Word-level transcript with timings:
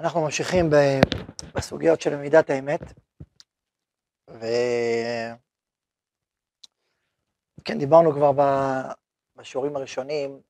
אנחנו 0.00 0.24
ממשיכים 0.24 0.70
בסוגיות 1.54 2.00
של 2.00 2.16
מידת 2.16 2.50
האמת, 2.50 2.80
וכן, 4.28 5.38
דיברנו 7.78 8.12
כבר 8.12 8.30
בשיעורים 9.36 9.76
הראשונים, 9.76 10.40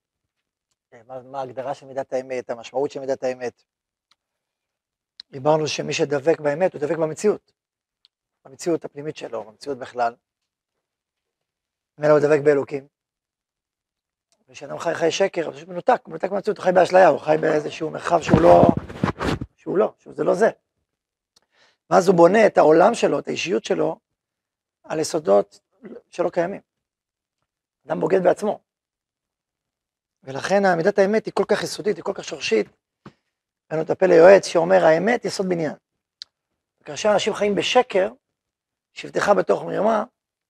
מה, 1.07 1.23
מה 1.23 1.41
ההגדרה 1.41 1.75
של 1.75 1.87
מידת 1.87 2.13
האמת, 2.13 2.51
המשמעות 2.51 2.91
של 2.91 3.01
מידת 3.01 3.23
האמת. 3.23 3.63
דיברנו 5.31 5.69
שמי 5.69 5.93
שדבק 5.93 6.41
באמת, 6.41 6.73
הוא 6.73 6.81
דבק 6.81 6.97
במציאות, 6.97 7.53
במציאות 8.45 8.85
הפנימית 8.85 9.17
שלו, 9.17 9.45
במציאות 9.45 9.79
בכלל. 9.79 10.15
ממילא 11.99 12.13
הוא 12.13 12.21
דבק 12.21 12.41
באלוקים. 12.45 12.89
וכשאדם 14.49 14.79
חי 14.79 14.95
חי 14.95 15.11
שקר, 15.11 15.47
הוא 15.47 15.55
פשוט 15.55 15.69
מנותק, 15.69 16.01
הוא 16.05 16.11
מנותק 16.11 16.31
מהמציאות, 16.31 16.59
הוא 16.59 16.65
חי 16.65 16.73
באשליה, 16.73 17.09
הוא 17.09 17.21
חי 17.21 17.37
באיזשהו 17.41 17.91
מרחב 17.91 18.23
שהוא 18.23 18.41
לא, 18.41 18.63
שהוא 19.69 19.79
לא, 19.79 19.93
שזה 19.99 20.25
לא 20.25 20.35
זה. 20.35 20.51
ואז 21.91 22.09
הוא 22.09 22.17
בונה 22.17 22.47
את 22.47 22.59
העולם 22.59 22.95
שלו, 22.95 23.19
את 23.19 23.29
האישיות 23.29 23.65
שלו, 23.65 23.99
על 24.85 25.01
יסודות 25.01 25.61
שלא 26.11 26.31
קיימים. 26.31 26.61
אדם 27.87 28.01
בוגד 28.01 28.23
בעצמו. 28.23 28.61
ולכן 30.25 30.65
עמידת 30.65 30.99
האמת 30.99 31.27
היא 31.27 31.35
כל 31.35 31.45
כך 31.49 31.63
יסודית, 31.63 31.97
היא 31.97 32.05
כל 32.05 32.13
כך 32.15 32.25
שורשית. 32.25 32.67
ראינו 33.71 33.85
את 33.85 33.91
הפה 33.91 34.07
ליועץ 34.07 34.47
שאומר, 34.47 34.85
האמת 34.85 35.25
יסוד 35.25 35.49
בניין. 35.49 35.75
כאשר 36.85 37.13
אנשים 37.13 37.35
חיים 37.35 37.55
בשקר, 37.55 38.13
שבטך 38.93 39.29
בתוך 39.29 39.63
מרמה, 39.63 40.05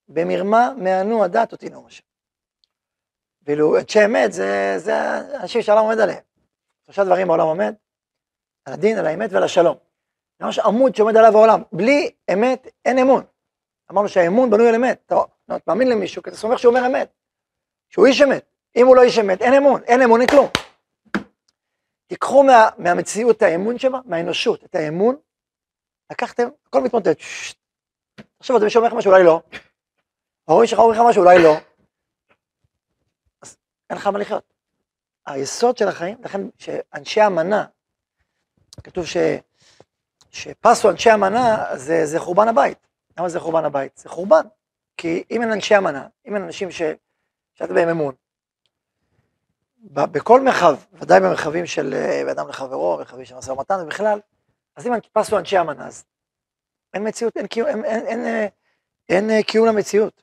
במרמה 0.09 0.73
מענו 0.77 1.25
הדת 1.25 1.53
אותי 1.53 1.69
נאום 1.69 1.87
השם. 1.87 2.05
ואילו 3.43 3.79
את 3.79 3.91
שאמת 3.91 4.33
זה, 4.33 4.75
זה 4.77 4.93
אנשים 5.41 5.63
שהעולם 5.63 5.85
עומד 5.85 5.99
עליהם. 5.99 6.23
שלושה 6.85 7.05
דברים 7.05 7.31
העולם 7.31 7.47
עומד, 7.47 7.75
על 8.69 8.75
הדין, 8.75 8.99
על 8.99 9.07
האמת 9.07 9.33
ועל 9.33 9.43
השלום. 9.43 9.77
זה 10.39 10.45
ממש 10.45 10.59
עמוד 10.59 10.95
שעומד 10.95 11.17
עליו 11.17 11.37
העולם. 11.37 11.63
בלי 11.73 12.11
אמת 12.33 12.69
אין 12.85 12.99
אמון. 12.99 13.25
אמרנו 13.91 14.09
שהאמון 14.09 14.51
בנוי 14.51 14.69
על 14.69 14.75
אמת. 14.75 15.03
אתה 15.07 15.57
מאמין 15.67 15.89
למישהו 15.89 16.23
כי 16.23 16.31
אתה 16.31 16.37
סומך 16.37 16.59
שהוא 16.59 16.77
אומר 16.77 16.87
אמת. 16.87 17.13
שהוא 17.89 18.07
איש 18.07 18.23
אמת. 18.23 18.45
אם 18.77 18.87
הוא 18.87 18.97
לא 18.97 19.03
איש 19.03 19.19
אמת, 19.19 19.43
אין 19.43 19.55
אמון, 19.55 19.83
אין 19.83 20.03
אמון, 20.03 20.21
אין 20.21 20.29
כלום. 20.29 20.49
תיקחו 22.07 22.43
מה, 22.43 22.69
מהמציאות 22.79 23.37
את 23.37 23.43
האמון 23.43 23.79
שבה, 23.79 24.01
מהאנושות, 24.05 24.65
את 24.65 24.75
האמון, 24.75 25.17
לקחתם, 26.13 26.49
הכל 26.67 26.81
מתמוטט. 26.81 27.17
עכשיו 28.41 28.57
אתה 28.57 28.65
מישהו 28.65 28.79
אומר 28.79 28.89
לך 28.89 28.95
משהו, 28.95 29.11
אולי 29.13 29.25
לא. 29.25 29.43
ההורים 30.49 30.67
שלך 30.67 30.79
אומרים 30.79 31.01
לך 31.01 31.07
משהו, 31.09 31.23
אולי 31.23 31.43
לא. 31.43 31.55
אז 33.43 33.57
אין 33.91 33.99
לך 33.99 34.07
מה 34.07 34.19
לחיות. 34.19 34.53
היסוד 35.27 35.77
של 35.77 35.89
החיים, 35.89 36.19
לכן 36.25 36.41
שאנשי 36.59 37.27
אמנה, 37.27 37.65
כתוב 38.81 39.07
ש, 39.07 39.17
שפסו 40.31 40.91
אנשי 40.91 41.15
אמנה 41.15 41.67
זה, 41.77 42.07
זה 42.07 42.19
חורבן 42.19 42.49
הבית. 42.49 42.79
למה 43.19 43.29
זה 43.29 43.41
חורבן 43.41 43.65
הבית? 43.65 43.97
זה 43.97 44.09
חורבן. 44.09 44.43
כי 44.97 45.25
אם 45.31 45.43
אין 45.43 45.53
אנשי 45.53 45.77
אמנה, 45.79 46.07
אם 46.27 46.35
אין 46.35 46.43
אנשים 46.43 46.71
ש... 46.71 46.83
שאתה 47.55 47.75
בהם 47.75 47.89
אמון, 47.89 48.15
בכל 49.83 50.41
מרחב, 50.41 50.77
ודאי 50.93 51.21
במרחבים 51.21 51.67
של 51.67 51.95
אה, 51.95 52.33
אדם 52.33 52.49
לחברו, 52.49 52.97
מרחבים 52.99 53.25
של 53.25 53.35
משא 53.35 53.51
ומתן 53.51 53.81
ובכלל, 53.83 54.21
אז 54.77 54.87
אם 54.87 54.93
פסו 55.13 55.39
אנשי 55.39 55.61
אמנה, 55.61 55.87
אז 55.87 56.05
אין 56.95 57.09
מציאות, 57.09 57.37
אין 57.37 57.47
קיום, 57.47 57.69
אין, 57.69 57.85
אין, 57.85 58.07
אין, 58.07 58.25
אין, 58.25 58.49
אין 59.09 59.31
אה, 59.31 59.43
קיום 59.43 59.67
למציאות. 59.67 60.23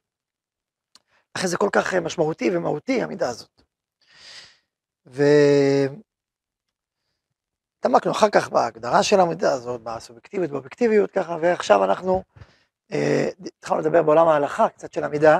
לכן 1.37 1.47
זה 1.47 1.57
כל 1.57 1.69
כך 1.71 1.93
אה, 1.93 1.99
משמעותי 1.99 2.57
ומהותי, 2.57 3.01
המידה 3.01 3.29
הזאת. 3.29 3.61
והתעמקנו 7.85 8.11
אחר 8.11 8.29
כך 8.29 8.49
בהגדרה 8.49 9.03
של 9.03 9.19
המידה 9.19 9.53
הזאת, 9.53 9.81
בסובייקטיביות, 9.81 10.51
באובייקטיביות, 10.51 11.11
ככה, 11.11 11.37
ועכשיו 11.41 11.83
אנחנו 11.83 12.23
אה, 12.91 13.29
התחלנו 13.45 13.81
לדבר 13.81 14.03
בעולם 14.03 14.27
ההלכה, 14.27 14.69
קצת 14.69 14.93
של 14.93 15.03
המידה. 15.03 15.39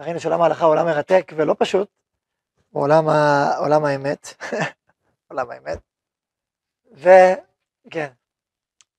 ראינו 0.00 0.20
שעולם 0.20 0.42
ההלכה 0.42 0.64
הוא 0.64 0.72
עולם 0.72 0.86
מרתק 0.86 1.32
ולא 1.36 1.56
פשוט, 1.58 1.88
הוא 2.70 2.82
עולם, 2.82 3.08
ה... 3.08 3.50
עולם 3.58 3.84
האמת, 3.84 4.34
עולם 5.30 5.50
האמת. 5.50 5.78
וכן, 6.92 8.08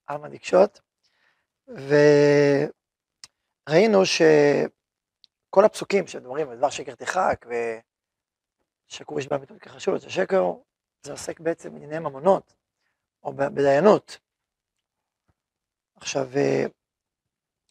עלמא 0.07 0.27
דקשות. 0.27 0.81
וראינו 3.67 4.05
שכל 4.05 5.65
הפסוקים 5.65 6.07
שמדברים 6.07 6.49
על 6.49 6.57
דבר 6.57 6.69
שקר 6.69 6.95
תחק 6.95 7.45
ושקור 8.89 9.19
יש 9.19 9.27
באמיתות 9.27 9.59
כחשוב, 9.59 9.97
זה 9.97 10.09
שקר, 10.09 10.53
זה 11.03 11.11
עוסק 11.11 11.39
בעצם 11.39 11.73
בענייני 11.73 11.99
ממונות 11.99 12.53
או 13.23 13.33
בדיינות. 13.33 14.17
עכשיו, 15.95 16.29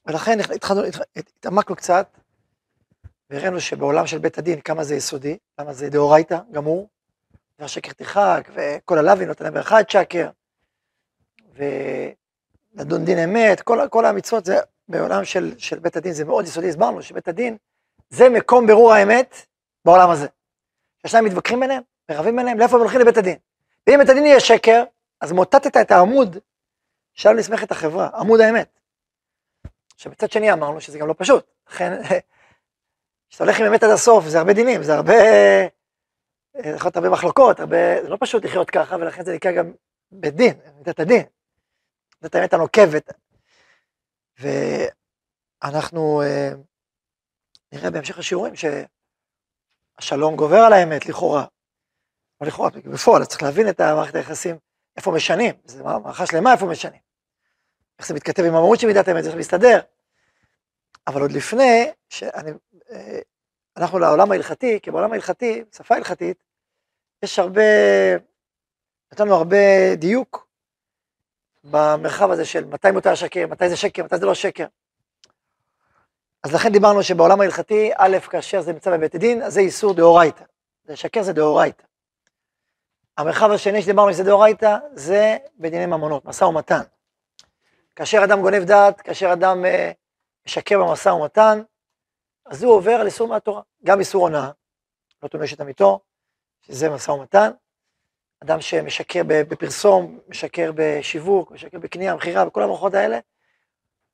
ולכן 0.07 0.39
התחלנו, 0.55 0.81
התעמקנו 1.17 1.77
קצת 1.77 2.19
והראינו 3.31 3.61
שבעולם 3.61 4.07
של 4.07 4.19
בית 4.19 4.39
הדין 4.39 4.61
כמה 4.61 4.85
זה 4.85 4.95
יסודי, 4.95 5.39
למה 5.59 5.73
זה 5.73 5.91
דאורייתא 5.91 6.39
גמור, 6.53 6.89
והשקר 7.59 7.93
תחק, 7.93 8.49
וכל 8.55 8.99
הלוי 8.99 9.27
נותן 9.27 9.45
להם 9.45 9.57
אחד 9.57 9.83
שקר, 9.89 10.31
ולדון 11.55 13.05
דין 13.05 13.19
אמת, 13.19 13.61
כל, 13.61 13.79
כל 13.91 14.07
המצוות 14.07 14.45
זה 14.45 14.57
בעולם 14.89 15.25
של, 15.25 15.59
של 15.59 15.79
בית 15.79 15.97
הדין 15.97 16.13
זה 16.13 16.25
מאוד 16.25 16.45
יסודי, 16.45 16.69
הסברנו 16.69 17.03
שבית 17.03 17.29
הדין 17.29 17.57
זה 18.11 18.29
מקום 18.29 18.67
ברור 18.67 18.93
האמת 18.93 19.35
בעולם 19.85 20.11
הזה. 20.11 20.27
השניים 21.05 21.25
מתווכחים 21.25 21.61
ביניהם, 21.61 21.83
מרבים 22.11 22.37
ביניהם, 22.37 22.59
לאיפה 22.59 22.75
הם 22.77 22.81
הולכים 22.81 23.01
לבית 23.01 23.17
הדין. 23.17 23.37
ואם 23.87 23.99
בית 23.99 24.09
הדין 24.09 24.27
יהיה 24.27 24.41
שקר, 24.41 24.85
אז 25.21 25.33
מוטטת 25.33 25.77
את 25.77 25.91
העמוד 25.91 26.37
שעליו 27.15 27.39
נסמכת 27.39 27.71
החברה, 27.71 28.11
עמוד 28.15 28.41
האמת. 28.41 28.79
מצד 30.07 30.31
שני 30.31 30.53
אמרנו 30.53 30.81
שזה 30.81 30.99
גם 30.99 31.09
לא 31.09 31.15
פשוט, 31.19 31.51
לכן 31.69 31.93
כשאתה 33.31 33.45
הולך 33.45 33.61
עם 33.61 33.67
אמת 33.67 33.83
עד 33.83 33.91
הסוף, 33.91 34.25
זה 34.25 34.39
הרבה 34.39 34.53
דינים, 34.53 34.83
זה 34.83 34.95
הרבה, 34.95 35.15
יכול 36.55 36.71
להיות 36.85 36.97
הרבה 36.97 37.11
מחלוקות, 37.11 37.61
הרבה, 37.61 38.03
זה 38.03 38.09
לא 38.09 38.17
פשוט 38.21 38.45
לחיות 38.45 38.71
ככה, 38.71 38.97
ולכן 38.97 39.25
זה 39.25 39.35
נקרא 39.35 39.53
גם 39.53 39.73
בית 40.13 40.35
דין, 40.35 40.55
מידת 40.77 41.01
הדין, 41.01 41.23
זאת 42.21 42.35
האמת 42.35 42.53
הנוקבת. 42.53 43.13
ואנחנו 44.39 46.23
אה, 46.23 46.51
נראה 47.73 47.91
בהמשך 47.91 48.19
השיעורים 48.19 48.55
שהשלום 48.57 50.37
גובר 50.37 50.61
על 50.67 50.73
האמת, 50.73 51.07
לכאורה. 51.07 51.45
או 52.43 52.47
לכאורה, 52.47 52.71
בפועל, 52.71 53.25
צריך 53.25 53.43
להבין 53.43 53.69
את 53.69 53.81
מערכת 53.81 54.15
היחסים, 54.15 54.57
איפה 54.97 55.11
משנים, 55.11 55.55
זו 55.65 55.85
מערכה 55.85 56.27
שלמה 56.27 56.53
איפה 56.53 56.67
משנים. 56.67 57.01
איך 57.99 58.07
זה 58.07 58.15
מתכתב 58.15 58.43
עם 58.43 58.55
המהות 58.55 58.81
של 58.81 58.87
מידת 58.87 59.09
האמת, 59.09 59.25
זה 59.25 59.37
להסתדר. 59.37 59.81
אבל 61.07 61.21
עוד 61.21 61.33
לפני, 61.33 61.91
שאני 62.09 62.51
הלכנו 63.77 63.99
לעולם 63.99 64.33
ההלכתי, 64.33 64.81
כי 64.83 64.91
בעולם 64.91 65.13
ההלכתי, 65.13 65.65
שפה 65.77 65.97
הלכתית, 65.97 66.45
יש 67.23 67.39
הרבה, 67.39 67.63
נתן 69.13 69.25
לנו 69.25 69.35
הרבה 69.35 69.95
דיוק 69.97 70.47
במרחב 71.65 72.31
הזה 72.31 72.45
של 72.45 72.65
מתי 72.65 72.91
מותר 72.91 73.15
שקר, 73.15 73.47
מתי 73.47 73.69
זה 73.69 73.77
שקר, 73.77 74.05
מתי 74.05 74.19
זה 74.19 74.27
לא 74.27 74.35
שקר. 74.35 74.67
אז 76.43 76.55
לכן 76.55 76.73
דיברנו 76.73 77.03
שבעולם 77.03 77.41
ההלכתי, 77.41 77.91
א', 77.97 78.19
כאשר 78.31 78.61
זה 78.61 78.73
נמצא 78.73 78.91
בבית 78.91 79.15
הדין, 79.15 79.43
אז 79.43 79.55
זה 79.55 79.61
איסור 79.61 79.95
דאורייתא. 79.95 80.45
לשקר 80.89 81.23
זה 81.23 81.33
דאורייתא. 81.33 81.92
המרחב 83.19 83.51
השני 83.51 83.83
שדיברנו 83.83 84.13
שזה 84.13 84.25
דאורייתא, 84.25 84.77
זה 84.93 85.37
בדיני 85.59 85.87
ממונות, 85.87 86.25
משא 86.25 86.45
ומתן. 86.45 86.83
כאשר 87.97 88.25
אדם 88.25 88.41
גונב 88.41 88.65
דעת, 88.65 89.01
כאשר 89.01 89.33
אדם 89.33 89.65
אה, 89.65 89.93
משקר 90.47 90.79
במשא 90.79 91.09
ומתן, 91.09 91.63
אז 92.47 92.63
הוא 92.63 92.73
עובר 92.73 92.93
על 92.93 93.07
איסור 93.07 93.29
מהתורה, 93.29 93.63
גם 93.85 94.01
איסור 94.01 94.23
הונאה, 94.23 94.51
לא 95.23 95.29
תונשת 95.29 95.61
עמיתו, 95.61 96.01
שזה 96.61 96.91
משא 96.91 97.11
ומתן, 97.11 97.51
אדם 98.43 98.61
שמשקר 98.61 99.23
בפרסום, 99.27 100.19
משקר 100.29 100.73
בשיווק, 100.75 101.51
משקר 101.51 101.79
בקנייה, 101.79 102.15
מכירה, 102.15 102.45
בכל 102.45 102.63
המערכות 102.63 102.95
האלה, 102.95 103.19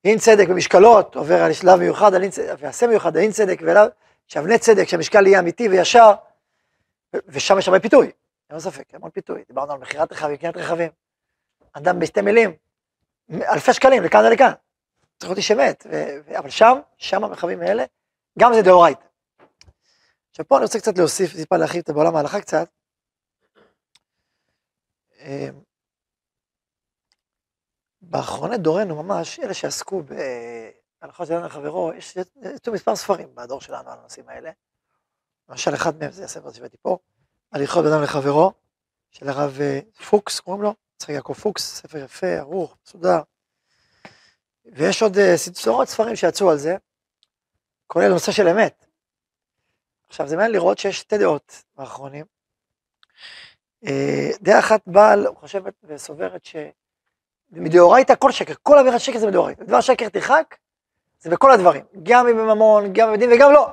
אין 0.03 0.17
צדק 0.17 0.47
במשקלות, 0.47 1.15
עובר 1.15 1.41
על 1.41 1.53
שלב 1.53 1.79
מיוחד, 1.79 2.13
על 2.13 2.21
אין 2.21 2.31
צדק, 2.31 2.55
ועשה 2.59 2.87
מיוחד, 2.87 3.17
אין 3.17 3.31
צדק, 3.31 3.61
שאבני 4.27 4.57
צדק, 4.57 4.87
שהמשקל 4.87 5.27
יהיה 5.27 5.39
אמיתי 5.39 5.69
וישר, 5.69 6.13
ושם 7.27 7.57
יש 7.57 7.67
הרבה 7.67 7.79
פיתוי, 7.79 8.11
אין 8.49 8.59
ספק, 8.59 8.95
המון 8.95 9.09
פיתוי, 9.09 9.43
דיברנו 9.47 9.73
על 9.73 9.79
מכירת 9.79 10.11
רכבים, 10.11 10.37
קניית 10.37 10.57
רכבים, 10.57 10.91
אדם 11.73 11.99
בשתי 11.99 12.21
מילים, 12.21 12.55
אלפי 13.31 13.73
שקלים, 13.73 14.03
לכאן 14.03 14.25
ולכאן, 14.25 14.51
צריך 15.17 15.29
להיות 15.29 15.37
איש 15.37 15.51
אמת, 15.51 15.85
אבל 16.39 16.49
שם, 16.49 16.79
שם 16.97 17.23
המרחבים 17.23 17.61
האלה, 17.61 17.83
גם 18.39 18.51
זה 18.53 18.61
דאורייתא. 18.61 19.05
עכשיו 20.29 20.47
פה 20.47 20.57
אני 20.57 20.63
רוצה 20.63 20.79
קצת 20.79 20.97
להוסיף, 20.97 21.33
טיפה 21.33 21.57
להרחיב 21.57 21.79
את 21.79 21.89
בעולם 21.89 22.15
ההלכה 22.15 22.41
קצת. 22.41 22.69
אמ, 25.19 25.61
באחרוני 28.01 28.57
דורנו 28.57 29.03
ממש, 29.03 29.39
אלה 29.39 29.53
שעסקו 29.53 30.03
בהלכה 30.03 31.25
של 31.25 31.33
אדם 31.33 31.45
לחברו, 31.45 31.93
יש 31.93 32.17
יצאו 32.55 32.73
מספר 32.73 32.95
ספרים 32.95 33.35
בדור 33.35 33.61
שלנו 33.61 33.89
על 33.89 33.99
הנושאים 33.99 34.29
האלה. 34.29 34.51
למשל 35.49 35.73
אחד 35.73 35.99
מהם 35.99 36.11
זה 36.11 36.25
הספר 36.25 36.51
שהבאתי 36.51 36.77
פה, 36.81 36.97
הליכות 37.51 37.85
אדם 37.85 38.03
לחברו, 38.03 38.53
של 39.11 39.29
הרב 39.29 39.57
אה, 39.61 39.79
פוקס, 40.09 40.39
קוראים 40.39 40.63
לו, 40.63 40.73
יצחק 40.95 41.09
יעקב 41.09 41.33
פוקס, 41.33 41.75
ספר 41.75 41.97
יפה, 41.97 42.27
ערוך, 42.27 42.77
מסודר. 42.85 43.21
ויש 44.65 45.01
עוד 45.01 45.17
אה, 45.17 45.37
סדרות 45.37 45.87
ספרים 45.87 46.15
שיצאו 46.15 46.51
על 46.51 46.57
זה, 46.57 46.75
כולל 47.87 48.09
נושא 48.09 48.31
של 48.31 48.47
אמת. 48.47 48.85
עכשיו, 50.07 50.27
זה 50.27 50.35
מעניין 50.35 50.51
לראות 50.51 50.77
שיש 50.77 50.99
שתי 50.99 51.17
דעות 51.17 51.63
באחרונים. 51.77 52.25
אה, 53.85 54.29
דעה 54.41 54.59
אחת 54.59 54.81
באה, 54.87 55.15
חושבת 55.35 55.73
וסוברת 55.83 56.41
שמדאורייתא 56.45 58.13
כל 58.19 58.31
שקר, 58.31 58.53
כל 58.63 58.79
אמירת 58.79 58.99
שקר 58.99 59.19
זה 59.19 59.27
מדאורייתא. 59.27 59.63
דבר 59.63 59.81
שקר 59.81 60.09
תרחק, 60.09 60.55
זה 61.19 61.29
בכל 61.29 61.51
הדברים, 61.51 61.83
גם 62.03 62.27
אם 62.27 62.37
בממון, 62.37 62.93
גם 62.93 63.13
בדין 63.13 63.29
וגם 63.33 63.51
לא. 63.51 63.69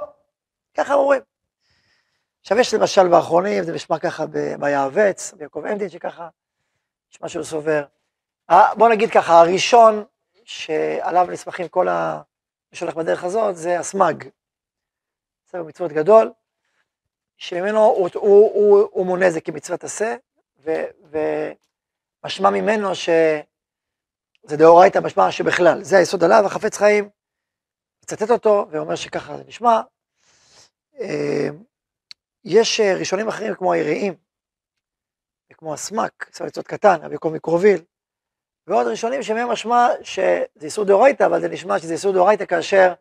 ככה 0.77 0.95
אומרים. 0.95 1.23
עכשיו 2.47 2.59
יש 2.59 2.75
למשל 2.75 3.09
באחרונים, 3.09 3.65
זה 3.65 3.73
נשמע 3.73 3.99
ככה 3.99 4.25
ביעווץ, 4.59 5.33
ביעקב 5.33 5.63
אמדין 5.73 5.89
שככה, 5.89 6.29
יש 7.13 7.21
משהו 7.21 7.45
סובר. 7.45 7.85
בוא 8.51 8.89
נגיד 8.89 9.11
ככה, 9.11 9.41
הראשון 9.41 10.05
שעליו 10.45 11.27
נסמכים 11.31 11.69
כל 11.69 11.89
ה... 11.89 12.23
שהולך 12.73 12.95
בדרך 12.95 13.25
הזאת, 13.25 13.57
זה 13.57 13.79
הסמ"ג. 13.79 14.25
ספר 15.49 15.63
מצוות 15.63 15.93
גדול, 15.93 16.33
שממנו 17.37 17.85
הוא, 17.85 18.09
הוא, 18.15 18.51
הוא, 18.55 18.89
הוא 18.93 19.07
מונה 19.07 19.31
זה 19.31 19.41
כמצוות 19.41 19.85
עשה, 19.85 20.17
ומשמע 22.23 22.51
ממנו 22.51 22.95
שזה 22.95 24.57
דאורייתא, 24.57 24.99
משמע 24.99 25.31
שבכלל, 25.31 25.83
זה 25.83 25.99
היסוד 25.99 26.25
עליו, 26.25 26.47
החפץ 26.47 26.77
חיים, 26.77 27.09
מצטט 28.03 28.31
אותו 28.31 28.67
ואומר 28.71 28.95
שככה 28.95 29.37
זה 29.37 29.45
נשמע. 29.47 29.81
יש 32.47 32.81
אה, 32.81 32.95
ראשונים 32.99 33.29
אחרים 33.29 33.55
כמו 33.55 33.73
היראים, 33.73 34.15
וכמו 35.53 35.75
הסמ"ק, 35.75 36.27
ספר 36.33 36.45
מצוות 36.45 36.67
קטן, 36.67 37.13
יעקב 37.13 37.29
מקרוביל, 37.29 37.81
ועוד 38.67 38.87
ראשונים 38.87 39.23
שמהם 39.23 39.49
משמע 39.49 39.89
שזה 40.03 40.45
איסור 40.63 40.85
דאורייתא, 40.85 41.25
אבל 41.25 41.41
זה 41.41 41.49
נשמע 41.49 41.79
שזה 41.79 41.93
איסור 41.93 42.13
דאורייתא 42.13 42.45
כאשר 42.45 42.93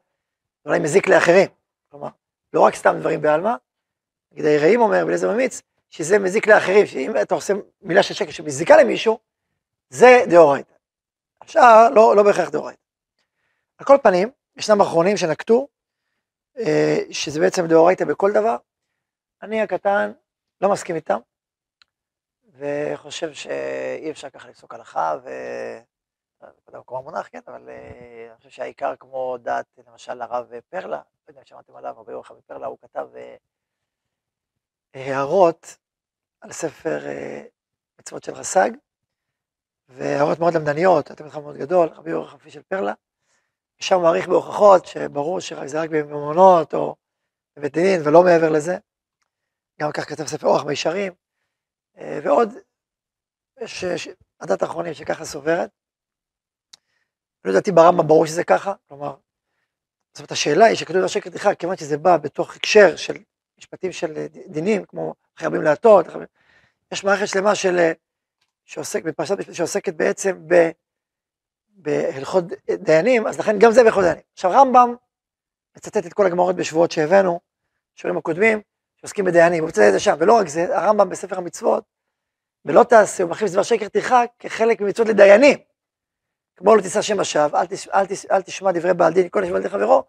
אולי 0.65 0.79
מזיק 0.79 1.07
לאחרים. 1.07 1.49
כלומר, 1.91 2.07
לא 2.53 2.61
רק 2.61 2.75
סתם 2.75 2.95
דברים 2.99 3.21
בעלמא, 3.21 3.55
נגיד 4.31 4.45
היראים 4.45 4.81
אומר, 4.81 5.05
בלעזר 5.05 5.31
ממיץ, 5.31 5.61
שזה 5.89 6.19
מזיק 6.19 6.47
לאחרים, 6.47 6.85
שאם 6.85 7.13
אתה 7.21 7.35
עושה 7.35 7.53
מילה 7.81 8.03
של 8.03 8.13
שקר 8.13 8.31
שמזיקה 8.31 8.77
למישהו, 8.77 9.19
זה 9.89 10.23
דאורייתא. 10.29 10.73
השאר 11.41 11.89
לא, 11.89 12.15
לא 12.15 12.23
בהכרח 12.23 12.49
דאורייתא. 12.49 12.81
על 13.77 13.85
כל 13.85 13.97
פנים, 14.03 14.29
ישנם 14.57 14.81
אחרונים 14.81 15.17
שנקטו, 15.17 15.67
אה, 16.57 16.97
שזה 17.11 17.39
בעצם 17.39 17.67
דאורייתא 17.67 18.05
בכל 18.05 18.31
דבר. 18.31 18.55
אני 19.45 19.61
הקטן 19.61 20.11
לא 20.61 20.71
מסכים 20.71 20.95
איתם, 20.95 21.19
וחושב 22.57 23.33
שאי 23.33 24.11
אפשר 24.11 24.29
ככה 24.29 24.49
לפסוק 24.49 24.73
הלכה, 24.73 25.15
ו... 25.23 25.29
לא 26.41 26.47
יודע 26.67 26.79
מקום 26.79 26.97
המונח, 26.97 27.27
כן, 27.31 27.39
אבל 27.47 27.69
אה, 27.69 28.27
אני 28.29 28.37
חושב 28.37 28.49
שהעיקר 28.49 28.95
כמו 28.99 29.37
דת, 29.37 29.65
למשל 29.87 30.21
הרב 30.21 30.51
פרלה, 30.69 30.97
לא 30.97 31.01
יודע 31.27 31.41
אם 31.41 31.45
שמעתם 31.45 31.75
עליו, 31.75 31.97
הרבה 31.97 32.11
יוחד 32.11 32.35
פרלה, 32.45 32.67
הוא 32.67 32.77
כתב 32.81 33.07
אה, 33.15 33.35
הערות 34.93 35.77
על 36.41 36.51
ספר 36.51 37.05
אה, 37.05 37.43
מצוות 37.99 38.23
של 38.23 38.33
רס"ג, 38.33 38.69
והערות 39.89 40.39
מאוד 40.39 40.53
למדניות, 40.53 41.11
אתם 41.11 41.25
יודעים 41.25 41.43
מאוד 41.43 41.57
גדול, 41.57 41.87
רבי 41.87 42.13
אורך 42.13 42.31
חפי 42.31 42.51
של 42.51 42.61
פרלה, 42.61 42.93
ושם 43.79 44.01
מעריך 44.01 44.27
בהוכחות 44.27 44.85
שברור 44.85 45.39
שזה 45.39 45.81
רק 45.81 45.89
בממונות 45.89 46.73
או 46.73 46.95
בבית 47.57 47.73
דין 47.73 48.01
ולא 48.05 48.23
מעבר 48.23 48.49
לזה. 48.49 48.77
גם 49.81 49.91
כך 49.93 50.09
כתב 50.09 50.25
ספר 50.25 50.47
אורח 50.47 50.63
מישרים, 50.63 51.13
אה, 51.97 52.19
ועוד, 52.23 52.49
יש 53.61 54.07
עדת 54.39 54.61
האחרונים 54.61 54.93
שככה 54.93 55.25
סוברת. 55.25 55.69
לא 57.45 57.51
ידעתי 57.51 57.71
ברמב"ם 57.71 58.07
ברור 58.07 58.25
שזה 58.25 58.43
ככה, 58.43 58.73
כלומר, 58.87 59.15
זאת 60.13 60.19
אומרת 60.19 60.31
השאלה 60.31 60.65
היא 60.65 60.75
שכתוב 60.75 61.03
השקר 61.03 61.29
תכרה, 61.29 61.55
כיוון 61.55 61.77
שזה 61.77 61.97
בא 61.97 62.17
בתוך 62.17 62.55
הקשר 62.55 62.95
של 62.95 63.13
משפטים 63.57 63.91
של 63.91 64.25
דינים, 64.47 64.85
כמו 64.85 65.13
חייבים 65.37 65.61
להטות, 65.61 66.05
יש 66.91 67.03
מערכת 67.03 67.27
שלמה 67.27 67.55
של, 67.55 67.91
שעוסק, 68.65 69.03
בפרשת 69.03 69.53
שעוסקת 69.53 69.93
בעצם 69.93 70.47
ב, 70.47 70.69
בהלכות 71.69 72.43
דיינים, 72.71 73.27
אז 73.27 73.39
לכן 73.39 73.59
גם 73.59 73.71
זה 73.71 73.83
בהלכות 73.83 74.03
דיינים. 74.03 74.23
עכשיו 74.33 74.51
רמב"ם 74.51 74.95
מצטט 75.77 76.05
את 76.05 76.13
כל 76.13 76.25
הגמרות 76.25 76.55
בשבועות 76.55 76.91
שהבאנו, 76.91 77.39
שיעורים 77.95 78.17
הקודמים, 78.17 78.61
שעוסקים 79.05 79.25
בדיינים, 79.25 79.63
הוא 79.63 79.67
מצטט 79.69 79.83
את 79.87 79.93
זה 79.93 79.99
שם, 79.99 80.15
ולא 80.19 80.33
רק 80.33 80.47
זה, 80.47 80.77
הרמב"ם 80.77 81.09
בספר 81.09 81.37
המצוות, 81.37 81.83
ולא 82.65 82.83
תעשה, 82.83 83.23
הוא 83.23 83.31
מכניס 83.31 83.51
דבר 83.51 83.63
שקר 83.63 83.87
תרחק 83.87 84.31
כחלק 84.39 84.81
ממצוות 84.81 85.07
לדיינים. 85.07 85.57
כמו 86.55 86.75
לא 86.75 86.81
תישא 86.81 87.01
שם 87.01 87.19
השווא, 87.19 87.59
אל, 87.59 87.65
תש, 87.65 87.87
אל, 87.87 88.05
תש, 88.05 88.25
אל 88.25 88.41
תשמע 88.41 88.71
דברי 88.71 88.93
בעל 88.93 89.13
דין, 89.13 89.29
כל 89.29 89.41
נשמע 89.41 89.59
דברי 89.59 89.69
חברו, 89.69 90.03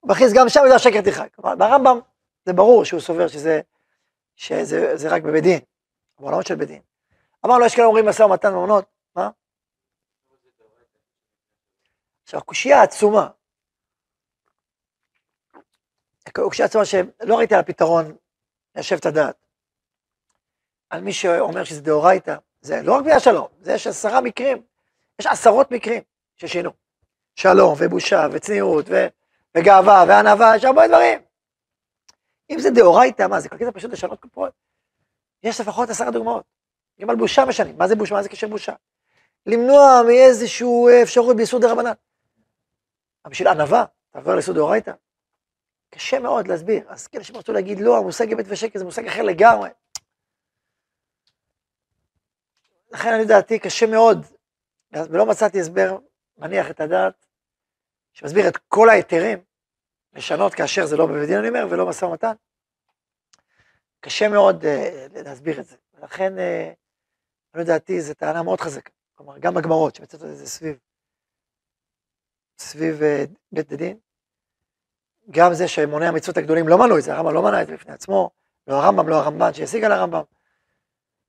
הוא 0.00 0.10
מכניס 0.10 0.32
גם 0.32 0.48
שם 0.48 0.60
דבר 0.66 0.78
שקר 0.78 1.00
תרחק. 1.00 1.38
ברמב"ם 1.38 2.00
זה 2.44 2.52
ברור 2.52 2.84
שהוא 2.84 3.00
סובר 3.00 3.28
שזה, 3.28 3.60
שזה 4.36 4.96
זה 4.96 5.08
רק 5.08 5.22
בבית 5.22 5.42
דין, 5.42 5.60
בעולמות 6.18 6.46
של 6.46 6.54
בית 6.54 6.68
דין. 6.68 6.82
אמרנו, 7.46 7.66
יש 7.66 7.74
כאלה 7.74 7.86
אומרים 7.86 8.08
משא 8.08 8.22
ומתן 8.22 8.52
מעונות, 8.52 8.84
מה? 9.16 9.30
עכשיו, 12.22 12.40
הקושייה 12.40 12.80
העצומה, 12.80 13.28
הקושייה 16.26 16.66
העצומה 16.66 16.84
שלא 16.84 17.38
ראיתי 17.38 17.54
על 17.54 17.60
הפתרון 17.60 18.16
ליישב 18.74 18.96
את 18.96 19.06
הדעת, 19.06 19.36
על 20.90 21.00
מי 21.00 21.12
שאומר 21.12 21.64
שזה 21.64 21.80
דאורייתא, 21.80 22.36
זה 22.60 22.82
לא 22.82 22.94
רק 22.94 23.04
בגלל 23.04 23.18
שלום, 23.18 23.48
זה 23.60 23.72
יש 23.72 23.86
עשרה 23.86 24.20
מקרים, 24.20 24.62
יש 25.18 25.26
עשרות 25.26 25.70
מקרים 25.70 26.02
ששינו. 26.36 26.70
שלום 27.34 27.74
ובושה 27.78 28.26
וצניעות 28.32 28.86
ו... 28.88 29.06
וגאווה 29.56 30.04
וענווה, 30.08 30.56
יש 30.56 30.64
הרבה 30.64 30.88
דברים. 30.88 31.20
אם 32.50 32.58
זה 32.58 32.70
דאורייתא, 32.70 33.26
מה 33.26 33.40
זה 33.40 33.48
כל 33.48 33.58
כך 33.58 33.66
פשוט 33.74 33.90
לשנות 33.90 34.20
כפרות? 34.20 34.52
יש 35.42 35.60
לפחות 35.60 35.90
עשרה 35.90 36.10
דוגמאות. 36.10 36.44
גם 37.00 37.10
על 37.10 37.16
בושה 37.16 37.44
משנים, 37.44 37.78
מה 37.78 37.88
זה 37.88 37.96
בושה? 37.96 38.14
מה 38.14 38.22
זה 38.22 38.28
קשר 38.28 38.48
בושה? 38.48 38.72
למנוע 39.46 40.02
מאיזושהי 40.06 41.02
אפשרות 41.02 41.36
ביסוד 41.36 41.62
דרבנן. 41.62 41.92
בשביל 43.26 43.48
ענווה, 43.48 43.84
תעבור 44.10 44.34
ליסוד 44.34 44.54
דאורייתא. 44.54 44.92
קשה 45.90 46.18
מאוד 46.18 46.48
להסביר. 46.48 46.84
אז 46.88 47.06
כאלה 47.06 47.24
שרצו 47.24 47.52
להגיד, 47.52 47.78
לא, 47.80 47.98
המושג 47.98 48.32
אמת 48.32 48.44
ושקר 48.48 48.78
זה 48.78 48.84
מושג 48.84 49.06
אחר 49.06 49.22
לגמרי. 49.22 49.70
לכן 52.90 53.08
אני 53.14 53.24
דעתי 53.24 53.58
קשה 53.58 53.86
מאוד, 53.86 54.26
ולא 54.92 55.26
מצאתי 55.26 55.60
הסבר 55.60 55.98
מניח 56.38 56.70
את 56.70 56.80
הדעת, 56.80 57.26
שמסביר 58.12 58.48
את 58.48 58.56
כל 58.56 58.88
ההיתרים, 58.88 59.38
לשנות 60.12 60.54
כאשר 60.54 60.86
זה 60.86 60.96
לא 60.96 61.06
בבית 61.06 61.28
דין, 61.28 61.38
אני 61.38 61.48
אומר, 61.48 61.66
ולא 61.70 61.88
משא 61.88 62.04
ומתן. 62.04 62.32
קשה 64.00 64.28
מאוד 64.28 64.62
uh, 64.62 65.22
להסביר 65.24 65.60
את 65.60 65.66
זה. 65.66 65.76
ולכן, 65.94 66.32
uh, 66.36 66.74
אני 67.54 67.64
דעתי, 67.64 68.00
זו 68.00 68.14
טענה 68.14 68.42
מאוד 68.42 68.60
חזקה. 68.60 68.92
כלומר, 69.14 69.38
גם 69.38 69.54
בגמרות, 69.54 69.94
שמצאת 69.94 70.22
את 70.22 70.36
זה 70.36 70.46
סביב, 70.46 70.78
סביב 72.58 73.00
uh, 73.00 73.30
בית 73.52 73.72
דין, 73.72 73.98
גם 75.30 75.54
זה 75.54 75.68
שמוני 75.68 76.06
המצוות 76.06 76.36
הגדולים 76.36 76.68
לא 76.68 76.78
מנעו 76.78 76.98
את 76.98 77.02
זה, 77.02 77.12
הרמב"ם 77.12 77.34
לא 77.34 77.42
מנע 77.42 77.62
את 77.62 77.66
זה 77.66 77.72
בפני 77.72 77.92
עצמו, 77.92 78.30
לא 78.66 78.74
הרמב"ם, 78.74 79.08
לא 79.08 79.16
הרמב"ן 79.16 79.52
שהשיג 79.52 79.84
על 79.84 79.92
הרמב"ם, 79.92 80.22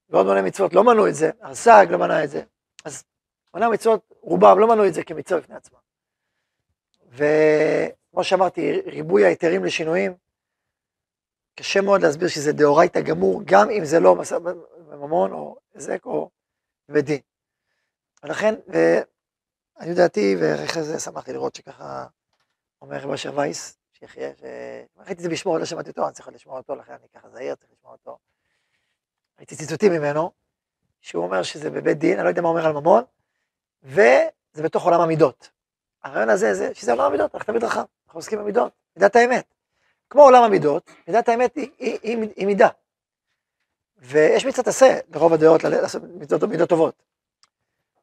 ועוד 0.10 0.26
מוני 0.26 0.42
מצוות 0.42 0.74
לא 0.74 0.84
מנעו 0.84 1.08
את 1.08 1.16
זה, 1.16 1.32
הרס"ג 1.42 1.88
לא 1.90 1.98
מנע 1.98 2.24
את 2.24 2.30
זה, 2.30 2.44
אז 2.86 3.04
מוני 3.54 3.66
המצוות, 3.66 4.14
רובם 4.22 4.60
לא 4.60 4.68
מנעו 4.68 4.88
את 4.88 4.94
זה 4.94 5.04
כמצווה 5.04 5.42
בפני 5.42 5.56
עצמם. 5.56 5.80
וכמו 7.10 8.24
שאמרתי, 8.24 8.82
ריבוי 8.86 9.26
ההיתרים 9.26 9.66
לשינויים, 9.66 10.14
קשה 11.56 11.82
מאוד 11.82 12.02
להסביר 12.02 12.28
שזה 12.28 12.54
דאורייתא 12.54 13.02
גמור, 13.02 13.42
גם 13.46 13.70
אם 13.70 13.86
זה 13.86 14.00
לא 14.00 14.16
ממון 14.92 15.32
או 15.32 15.58
היזק 15.74 16.06
או 16.06 16.30
בדין. 16.90 17.20
ולכן, 18.24 18.56
ואני 18.68 19.90
יודעתי, 19.90 20.36
ואחרי 20.40 20.84
זה 20.84 21.00
שמחתי 21.00 21.34
לראות 21.34 21.56
שככה 21.56 22.06
אומר 22.82 22.98
רב 22.98 23.12
אשר 23.12 23.38
וייס, 23.38 23.81
שיחיה, 24.02 24.32
ראיתי 24.98 25.14
את 25.14 25.20
זה 25.20 25.30
בשמו, 25.30 25.58
לא 25.58 25.66
שמעתי 25.66 25.90
אותו, 25.90 26.06
אני 26.06 26.14
צריך 26.14 26.28
לשמוע 26.28 26.58
אותו, 26.58 26.76
לכן 26.76 26.94
אני 26.94 27.08
ככה 27.16 27.30
זהיר, 27.30 27.56
צריך 27.56 27.72
לשמוע 27.72 27.92
אותו. 27.92 28.18
ראיתי 29.38 29.56
ציטוטים 29.56 29.92
ממנו, 29.92 30.32
שהוא 31.02 31.24
אומר 31.24 31.44
שזה 31.44 31.70
בבית 31.70 31.98
דין, 31.98 32.14
אני 32.14 32.24
לא 32.24 32.30
יודע 32.30 32.42
מה 32.42 32.50
אומר 32.50 32.66
על 32.66 32.74
ממון, 32.74 33.04
וזה 33.84 34.64
בתוך 34.64 34.84
עולם 34.84 35.02
המידות. 35.02 35.50
הרעיון 36.04 36.30
הזה, 36.30 36.54
זה, 36.54 36.76
שזה 36.76 36.92
עולם 36.92 37.04
המידות, 37.04 37.36
אנחנו 37.36 37.54
תמיד 37.54 37.64
רחב, 37.64 37.84
אנחנו 38.06 38.18
עוסקים 38.18 38.40
במידות, 38.40 38.74
מידת 38.96 39.16
האמת. 39.16 39.46
כמו 40.10 40.22
עולם 40.22 40.44
המידות, 40.44 40.92
מידת 41.08 41.30
האמת 41.30 41.56
היא, 41.56 41.70
היא, 41.80 42.00
היא, 42.04 42.30
היא 42.36 42.48
מידה. 42.48 42.70
ויש 43.98 44.46
מצוות 44.46 44.68
עשה, 44.68 45.00
לרוב 45.10 45.34
הדעות, 45.34 45.64
לעשות 45.64 46.04
מידות, 46.04 46.44
מידות 46.44 46.70
טובות. 46.70 47.04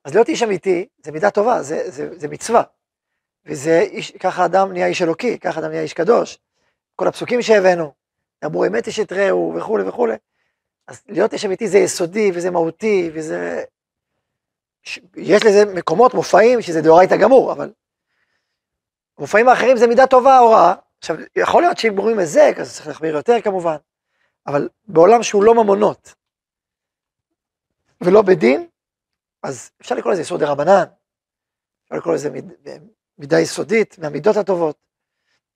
אז 0.05 0.14
להיות 0.14 0.28
איש 0.28 0.43
אמיתי, 0.43 0.88
זה 1.02 1.12
מידה 1.12 1.31
טובה, 1.31 1.62
זה, 1.62 1.90
זה, 1.90 2.19
זה 2.19 2.28
מצווה. 2.28 2.62
וזה 3.49 3.81
איש, 3.81 4.12
ככה 4.12 4.45
אדם 4.45 4.73
נהיה 4.73 4.87
איש 4.87 5.02
אלוקי, 5.02 5.38
ככה 5.38 5.61
אדם 5.61 5.69
נהיה 5.69 5.83
איש 5.83 5.93
קדוש. 5.93 6.38
כל 6.97 7.09
הפסוקים 7.09 7.43
שהבאנו, 7.43 7.93
דברו 8.45 8.67
אמת 8.67 8.87
איש 8.87 9.00
את 9.00 9.12
רעהו 9.12 9.55
וכולי 9.57 9.88
וכולי. 9.88 10.17
אז 10.87 11.02
להיות 11.09 11.33
איש 11.33 11.45
אמיתי 11.45 11.69
זה 11.69 11.78
יסודי 11.78 12.31
וזה 12.35 12.50
מהותי 12.50 13.11
וזה 13.14 13.64
יש 15.17 15.45
לזה 15.45 15.64
מקומות, 15.75 16.14
מופעים, 16.14 16.62
שזה 16.62 16.81
דאורייתא 16.83 17.17
גמור, 17.17 17.52
אבל 17.52 17.73
מופעים 19.19 19.49
האחרים 19.49 19.76
זה 19.76 19.87
מידה 19.87 20.07
טובה 20.07 20.38
או 20.38 20.50
רעה. 20.50 20.75
עכשיו, 20.99 21.17
יכול 21.37 21.62
להיות 21.62 21.78
שאם 21.78 21.95
גורמים 21.95 22.19
היזק, 22.19 22.55
אז 22.61 22.75
צריך 22.75 22.87
להחמיר 22.87 23.17
יותר 23.17 23.40
כמובן, 23.40 23.76
אבל 24.47 24.69
בעולם 24.87 25.23
שהוא 25.23 25.45
לא 25.45 25.55
ממונות 25.55 26.14
ולא 28.00 28.23
בדין, 28.23 28.67
אז 29.43 29.71
אפשר 29.81 29.95
לקרוא 29.95 30.12
לזה 30.12 30.23
יסוד 30.23 30.40
דרבנן, 30.40 30.85
אפשר 31.85 31.97
לקרוא 31.97 32.14
לזה 32.14 32.31
מיד, 32.31 32.52
מידה 33.19 33.41
יסודית, 33.41 33.99
מהמידות 33.99 34.37
הטובות. 34.37 34.77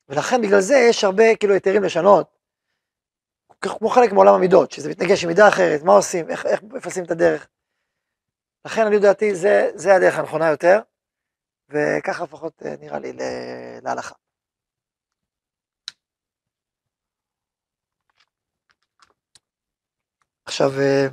ולכן 0.08 0.42
בגלל 0.42 0.60
זה 0.60 0.74
יש 0.90 1.04
הרבה 1.04 1.36
כאילו 1.36 1.54
היתרים 1.54 1.82
לשנות, 1.82 2.38
כמו 3.60 3.88
חלק 3.88 4.12
מעולם 4.12 4.34
המידות, 4.34 4.72
שזה 4.72 4.90
מתנגש 4.90 5.24
עם 5.24 5.28
מידה 5.28 5.48
אחרת, 5.48 5.82
מה 5.82 5.92
עושים, 5.92 6.30
איך, 6.30 6.46
איך 6.46 6.62
מפסים 6.62 7.04
את 7.04 7.10
הדרך. 7.10 7.48
לכן 8.64 8.86
אני 8.86 8.96
לדעתי 8.96 9.34
זה, 9.34 9.70
זה 9.74 9.94
הדרך 9.94 10.18
הנכונה 10.18 10.50
יותר, 10.50 10.80
וככה 11.68 12.24
לפחות 12.24 12.62
אה, 12.62 12.74
נראה 12.80 12.98
לי 12.98 13.12
להלכה. 13.82 14.14
עכשיו, 20.44 20.70
אה, 20.80 21.06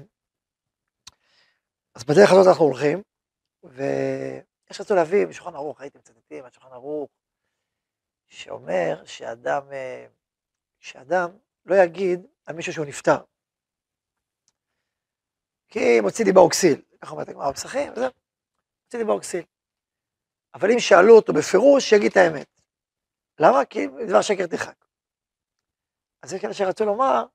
אז 1.96 2.04
בדרך 2.04 2.32
הזאת 2.32 2.48
אנחנו 2.48 2.66
הולכים, 2.66 3.02
ויש 4.70 4.82
רצו 4.82 4.96
להביא 4.96 5.26
משולחן 5.26 5.56
ערוך, 5.56 5.82
הייתם 5.82 6.00
מצטטים 6.00 6.46
על 6.46 6.52
שולחן 6.52 6.72
ערוך, 6.72 7.10
שאומר 8.28 9.06
שאדם, 9.06 9.72
אה, 9.72 10.08
שאדם 10.80 11.30
לא 11.66 11.76
יגיד 11.76 12.28
על 12.46 12.56
מישהו 12.56 12.74
שהוא 12.74 12.86
נפטר. 12.86 13.18
כי 15.68 16.02
מוציא 16.02 16.26
דיבה 16.26 16.42
אוקסיל, 16.42 16.82
ככה 17.02 17.12
אומרת 17.12 17.30
הגמרא 17.30 17.52
בפסחים, 17.52 17.92
וזהו, 17.92 18.10
מוציא 18.84 19.00
דיבה 19.00 19.14
אוקסיל. 19.14 19.44
אבל 20.54 20.72
אם 20.72 20.80
שאלו 20.80 21.16
אותו 21.16 21.34
בפירוש, 21.34 21.90
שיגיד 21.90 22.12
את 22.12 22.18
האמת. 22.18 22.62
למה? 23.40 23.66
כי 23.66 23.88
דבר 24.08 24.22
שקר 24.22 24.48
תרחק. 24.48 24.86
אז 26.22 26.34
יש 26.34 26.42
כאלה 26.42 26.54
שרצו 26.54 26.86
לומר, 26.86 27.26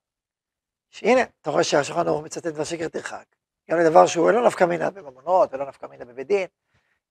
שהנה, 0.89 1.21
אתה 1.41 1.49
רואה 1.49 1.63
שהשולחן 1.63 2.07
ערוך 2.07 2.25
מצטט 2.25 2.47
דבר 2.47 2.63
שקר 2.63 2.87
תרחק. 2.87 3.25
גם 3.69 3.77
לדבר 3.79 4.07
שהוא 4.07 4.31
לא 4.31 4.47
נפקא 4.47 4.63
מינה 4.63 4.89
בממונות 4.89 5.53
ולא 5.53 5.67
נפקא 5.67 5.85
מינה 5.85 6.05
בבית 6.05 6.27
דין, 6.27 6.47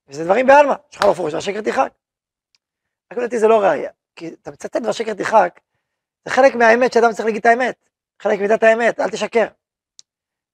וזה 0.09 0.25
דברים 0.25 0.47
בעלמא, 0.47 0.75
שולחן 0.91 1.07
ערוך 1.07 1.19
דבר 1.19 1.41
שקר 1.41 1.61
תרחק. 1.61 1.93
רק 3.13 3.19
לדעתי 3.19 3.39
זה 3.39 3.49
לא 3.49 3.61
ראייה, 3.61 3.91
כי 4.17 4.29
אתה 4.29 4.51
מצטט 4.51 4.77
דבר 4.77 4.93
שקר 4.93 5.15
תרחק, 5.15 5.61
זה 6.25 6.31
חלק 6.31 6.55
מהאמת 6.55 6.93
שאדם 6.93 7.13
צריך 7.13 7.25
להגיד 7.25 7.41
את 7.41 7.47
האמת, 7.47 7.89
חלק 8.23 8.39
ממידת 8.39 8.63
האמת, 8.63 9.01
אל 9.01 9.11
תשקר. 9.11 9.47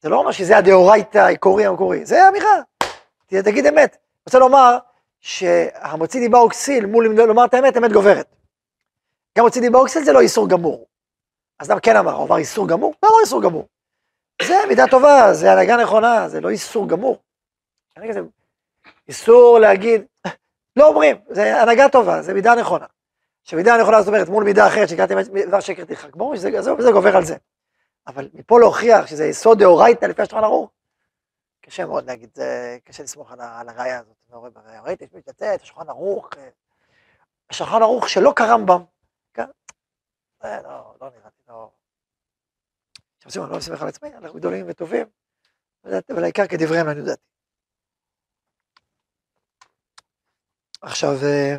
זה 0.01 0.09
לא 0.09 0.17
אומר 0.17 0.33
שזה 0.33 0.57
הדאורייתא 0.57 1.19
העיקורי 1.19 1.67
המקורי, 1.67 2.07
זה 2.07 2.29
אמירה, 2.29 2.57
תגיד 3.27 3.67
אמת. 3.67 3.93
אני 3.93 4.23
רוצה 4.27 4.39
לומר 4.39 4.79
שהמוציא 5.21 6.21
דיבה 6.21 6.39
אוקסיל 6.39 6.87
מול 6.87 7.07
לומר 7.07 7.45
את 7.45 7.55
האמת, 7.55 7.77
אמת 7.77 7.93
גוברת. 7.93 8.37
גם 9.39 9.45
מוציא 9.45 9.61
דיבה 9.61 9.79
אוקסיל 9.79 10.05
זה 10.05 10.13
לא 10.13 10.21
איסור 10.21 10.49
גמור. 10.49 10.87
אז 11.59 11.71
למה 11.71 11.81
כן 11.81 11.97
אמר, 11.97 12.23
אמר 12.23 12.37
איסור 12.37 12.69
גמור? 12.69 12.95
לא, 13.03 13.09
לא 13.11 13.21
איסור 13.21 13.43
גמור. 13.43 13.69
זה 14.43 14.55
מידה 14.69 14.85
טובה, 14.91 15.35
זה 15.35 15.53
הנהגה 15.53 15.77
נכונה, 15.77 16.29
זה 16.29 16.41
לא 16.41 16.49
איסור 16.49 16.89
גמור. 16.89 17.19
איסור 19.11 19.59
להגיד, 19.59 20.03
לא 20.77 20.89
אומרים, 20.89 21.17
זה 21.31 21.63
הנהגה 21.63 21.89
טובה, 21.89 22.23
זה 22.23 22.35
מידה 22.35 22.55
נכונה. 22.55 22.87
שמידה 23.45 23.77
נכונה 23.81 24.03
זאת 24.03 24.09
אומרת 24.09 24.29
מול 24.29 24.45
מידה 24.45 24.67
אחרת 24.67 24.89
שקראתי 24.89 25.15
דבר 25.49 25.61
שקר 25.61 25.85
תרחק, 25.85 26.17
ברור 26.17 26.37
שזה 26.37 26.63
זה 26.63 26.91
גובר 26.93 27.17
על 27.17 27.25
זה. 27.25 27.37
אבל 28.07 28.29
מפה 28.35 28.61
להוכיח 28.61 29.07
שזה 29.07 29.27
יסוד 29.27 29.59
דאורייתא 29.59 30.05
לפי 30.05 30.23
השולחן 30.23 30.45
ערוך, 30.45 30.71
קשה 31.61 31.87
מאוד 31.87 32.07
להגיד, 32.07 32.31
זה 32.35 32.79
קשה 32.85 33.03
לסמוך 33.03 33.33
על, 33.33 33.41
על 33.41 33.69
הראייה 33.69 33.99
הזאת. 33.99 34.17
רואה 34.31 34.51
בראייה, 34.51 34.83
ראיתי, 34.83 35.05
יש 35.05 35.11
מתייצאת, 35.15 35.63
השולחן 35.63 35.89
ערוך, 35.89 36.31
אה, 36.39 36.49
השולחן 37.51 37.83
ערוך 37.83 38.09
שלא 38.09 38.33
קרמב"ם, 38.37 38.85
כן? 39.35 39.47
זה 40.43 40.49
לא, 40.65 40.95
לא 41.01 41.11
נראה 41.11 41.31
לי, 41.39 41.45
לא... 41.49 41.71
עכשיו, 43.25 43.45
אני 43.45 43.53
לא 43.53 43.59
מסמך 43.59 43.83
על 43.83 43.89
עצמי, 43.89 44.09
אנחנו 44.15 44.39
גדולים 44.39 44.67
וטובים, 44.69 45.07
אבל 45.85 46.23
העיקר 46.23 46.47
כדבריהם 46.47 46.89
אני 46.89 46.99
יודעת. 46.99 47.30
עכשיו, 50.83 51.11
אה, 51.25 51.57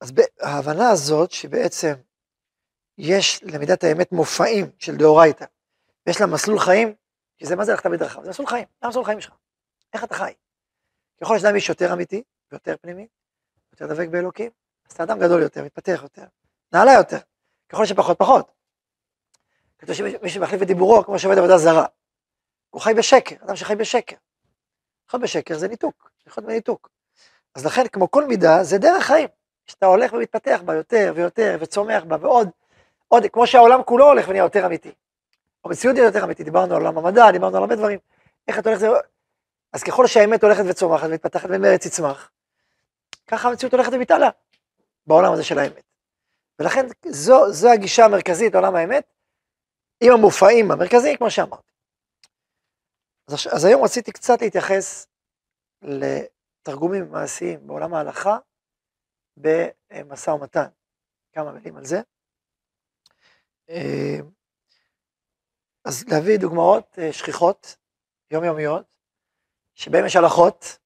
אז 0.00 0.12
ההבנה 0.40 0.90
הזאת 0.90 1.30
שבעצם 1.30 1.94
יש 2.98 3.42
למידת 3.42 3.84
האמת 3.84 4.12
מופעים 4.12 4.70
של 4.78 4.96
דאורייתא, 4.96 5.44
ויש 6.06 6.20
לה 6.20 6.26
מסלול 6.26 6.58
חיים, 6.58 6.94
כי 7.36 7.46
זה 7.46 7.56
מה 7.56 7.64
זה 7.64 7.72
הלכת 7.72 7.86
בדרכיו? 7.86 8.24
זה 8.24 8.30
מסלול 8.30 8.48
חיים, 8.48 8.66
מה 8.82 8.86
המסלול 8.86 9.04
חיים 9.04 9.20
שלך? 9.20 9.34
איך 9.92 10.04
אתה 10.04 10.14
חי? 10.14 10.32
ככל 11.20 11.38
שאדם 11.38 11.56
יש 11.56 11.68
יותר 11.68 11.92
אמיתי, 11.92 12.22
יותר 12.52 12.76
פנימי, 12.76 13.08
יותר 13.72 13.94
דבק 13.94 14.08
באלוקים, 14.08 14.50
אז 14.88 14.92
אתה 14.92 15.02
אדם 15.02 15.18
גדול 15.20 15.42
יותר, 15.42 15.64
מתפתח 15.64 16.00
יותר, 16.02 16.24
נעלה 16.72 16.92
יותר, 16.92 17.18
ככל 17.68 17.86
שפחות 17.86 18.18
פחות. 18.18 18.52
כתוב 19.78 19.94
שמי 19.94 20.28
שמחליף 20.28 20.62
את 20.62 20.66
דיבורו 20.66 21.04
כמו 21.04 21.18
שעובד 21.18 21.38
עבודה 21.38 21.58
זרה, 21.58 21.86
הוא 22.70 22.80
חי 22.82 22.94
בשקר, 22.94 23.36
אדם 23.44 23.56
שחי 23.56 23.74
בשקר. 23.76 24.16
לחיות 25.08 25.22
בשקר 25.22 25.58
זה 25.58 25.68
ניתוק, 25.68 26.10
לחיות 26.26 26.46
בניתוק. 26.46 26.88
אז 27.54 27.66
לכן, 27.66 27.88
כמו 27.88 28.10
כל 28.10 28.26
מידה, 28.26 28.64
זה 28.64 28.78
דרך 28.78 29.04
חיים, 29.04 29.28
שאתה 29.66 29.86
הולך 29.86 30.12
ומתפתח 30.12 30.60
בה 30.64 30.74
יותר 30.74 31.12
ויותר, 31.16 31.56
וצומח 31.60 32.04
בה, 32.04 32.16
ועוד, 32.20 32.48
עוד, 33.08 33.26
כמו 33.32 33.46
שהעולם 33.46 33.82
כולו 33.82 34.06
הולך 34.06 34.28
ונהיה 34.28 34.42
יותר 34.42 34.66
אמיתי. 34.66 34.92
המציאות 35.64 35.96
היא 35.96 36.04
יותר 36.04 36.24
אמיתית, 36.24 36.44
דיברנו 36.44 36.74
על 36.74 36.82
עולם 36.82 36.98
המדע, 36.98 37.30
דיברנו 37.30 37.56
על 37.56 37.62
הרבה 37.62 37.76
דברים. 37.76 37.98
איך 38.48 38.58
אתה 38.58 38.68
הולך, 38.68 38.80
זה... 38.80 38.88
אז 39.72 39.82
ככל 39.82 40.06
שהאמת 40.06 40.44
הולכת 40.44 40.64
וצומחת 40.68 41.06
ומתפתחת 41.08 41.48
ומרץ 41.52 41.86
יצמח, 41.86 42.30
ככה 43.26 43.48
המציאות 43.48 43.74
הולכת 43.74 43.92
ומתעלה 43.92 44.28
בעולם 45.06 45.32
הזה 45.32 45.44
של 45.44 45.58
האמת. 45.58 45.82
ולכן 46.58 46.86
זו, 47.06 47.52
זו 47.52 47.68
הגישה 47.68 48.04
המרכזית 48.04 48.54
לעולם 48.54 48.76
האמת, 48.76 49.04
עם 50.00 50.12
המופעים 50.12 50.70
המרכזיים, 50.70 51.16
כמו 51.16 51.30
שאמרתי. 51.30 51.73
אז, 53.28 53.34
אז 53.52 53.64
היום 53.64 53.84
רציתי 53.84 54.12
קצת 54.12 54.42
להתייחס 54.42 55.06
לתרגומים 55.82 57.10
מעשיים 57.10 57.66
בעולם 57.66 57.94
ההלכה 57.94 58.38
במשא 59.36 60.30
ומתן. 60.30 60.68
כמה 61.32 61.52
מילים 61.52 61.76
על 61.76 61.84
זה. 61.84 62.00
אה, 63.70 64.18
אז 65.84 66.04
להביא 66.08 66.38
דוגמאות 66.38 66.98
אה, 66.98 67.12
שכיחות, 67.12 67.76
יומיומיות, 68.30 68.96
שבהן 69.74 70.06
יש 70.06 70.16
הלכות, 70.16 70.78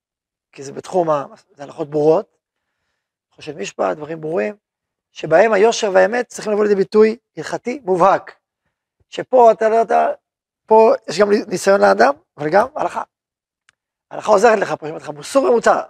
כי 0.52 0.62
זה 0.62 0.72
בתחום, 0.72 1.08
זה 1.50 1.62
הלכות 1.62 1.90
ברורות, 1.90 2.38
חושב 3.30 3.56
משפט, 3.56 3.96
דברים 3.96 4.20
ברורים, 4.20 4.56
שבהם 5.12 5.52
היושר 5.52 5.90
והאמת 5.94 6.28
צריכים 6.28 6.52
לבוא 6.52 6.64
לידי 6.64 6.74
ביטוי 6.74 7.16
הלכתי 7.36 7.80
מובהק. 7.84 8.40
שפה 9.08 9.52
אתה 9.52 9.68
לא 9.68 9.74
יודע, 9.74 10.06
פה 10.68 10.92
יש 11.08 11.20
גם 11.20 11.28
ניסיון 11.48 11.80
לאדם, 11.80 12.14
אבל 12.36 12.48
גם 12.52 12.66
הלכה. 12.74 13.02
הלכה 14.10 14.32
עוזרת 14.32 14.58
לך 14.58 14.74
פה, 14.80 14.86
שאומרת 14.86 15.02
לך 15.02 15.08
מוסור 15.08 15.44
ומוצר. 15.44 15.82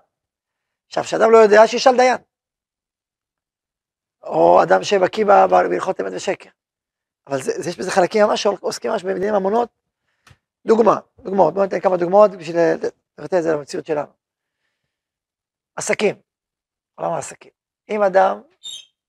עכשיו, 0.86 1.04
כשאדם 1.04 1.30
לא 1.30 1.38
יודע, 1.38 1.66
שישאל 1.66 1.96
דיין. 1.96 2.16
או 4.22 4.62
אדם 4.62 4.82
שבקיא 4.82 5.24
בהלכות 5.24 6.00
אמת 6.00 6.12
ושקר. 6.16 6.50
אבל 7.26 7.42
זה, 7.42 7.52
זה, 7.62 7.70
יש 7.70 7.78
בזה 7.78 7.90
חלקים 7.90 8.26
ממש 8.26 8.42
שעוסקים 8.42 8.90
ממש 8.90 9.04
במדינים 9.04 9.34
ממונות. 9.34 9.68
דוגמה, 10.66 11.00
דוגמאות, 11.18 11.54
בואו 11.54 11.64
ניתן 11.64 11.80
כמה 11.80 11.96
דוגמאות 11.96 12.30
בשביל 12.30 12.56
לבטא 13.18 13.36
את 13.36 13.42
זה 13.42 13.52
למציאות 13.52 13.86
שלנו. 13.86 14.12
עסקים, 15.76 16.16
עולם 16.94 17.12
העסקים. 17.12 17.50
אם 17.88 18.02
אדם 18.02 18.42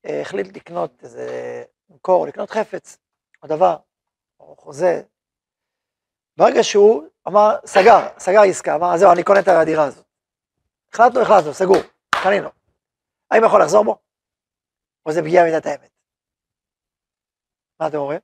אה, 0.05 0.21
החליט 0.21 0.57
לקנות 0.57 1.03
איזה, 1.03 1.63
מקור, 1.89 2.27
לקנות 2.27 2.49
חפץ, 2.49 2.97
או 3.43 3.47
דבר, 3.47 3.77
או 4.39 4.55
חוזה, 4.55 5.01
ברגע 6.39 6.63
שהוא 6.63 7.03
אמר, 7.27 7.50
סגר, 7.65 8.19
סגר 8.19 8.41
עסקה, 8.50 8.75
אמר, 8.75 8.98
זהו, 8.98 9.12
אני 9.12 9.24
קונה 9.24 9.39
את 9.39 9.48
הדירה 9.48 9.86
הזאת. 9.86 10.05
החלטנו, 10.93 11.22
החלטנו, 11.22 11.53
סגור, 11.53 11.81
קנינו. 12.24 12.50
האם 13.31 13.43
יכול 13.46 13.62
לחזור 13.62 13.84
בו? 13.84 13.98
או 15.05 15.12
זה 15.12 15.22
פגיעה 15.22 15.46
במידת 15.46 15.65
האמת? 15.65 15.91
מה 17.79 17.88
אתם 17.88 17.98
אומרים? 17.98 18.19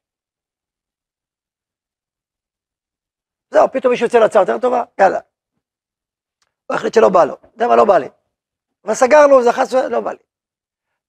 זהו, 3.51 3.67
פתאום 3.73 3.91
מישהו 3.91 4.05
יוצא 4.05 4.19
להצעה 4.19 4.41
יותר 4.41 4.59
טובה, 4.61 4.83
יאללה. 4.99 5.19
הוא 6.65 6.75
החליט 6.75 6.93
שלא 6.93 7.09
בא 7.09 7.25
לו, 7.25 7.33
אתה 7.33 7.47
יודע 7.47 7.67
מה, 7.67 7.75
לא 7.75 7.85
בא 7.85 7.97
לי. 7.97 8.09
אבל 8.83 8.93
סגרנו, 8.93 9.43
זה 9.43 9.51
חס 9.51 9.73
לא 9.73 10.01
בא 10.01 10.11
לי. 10.11 10.23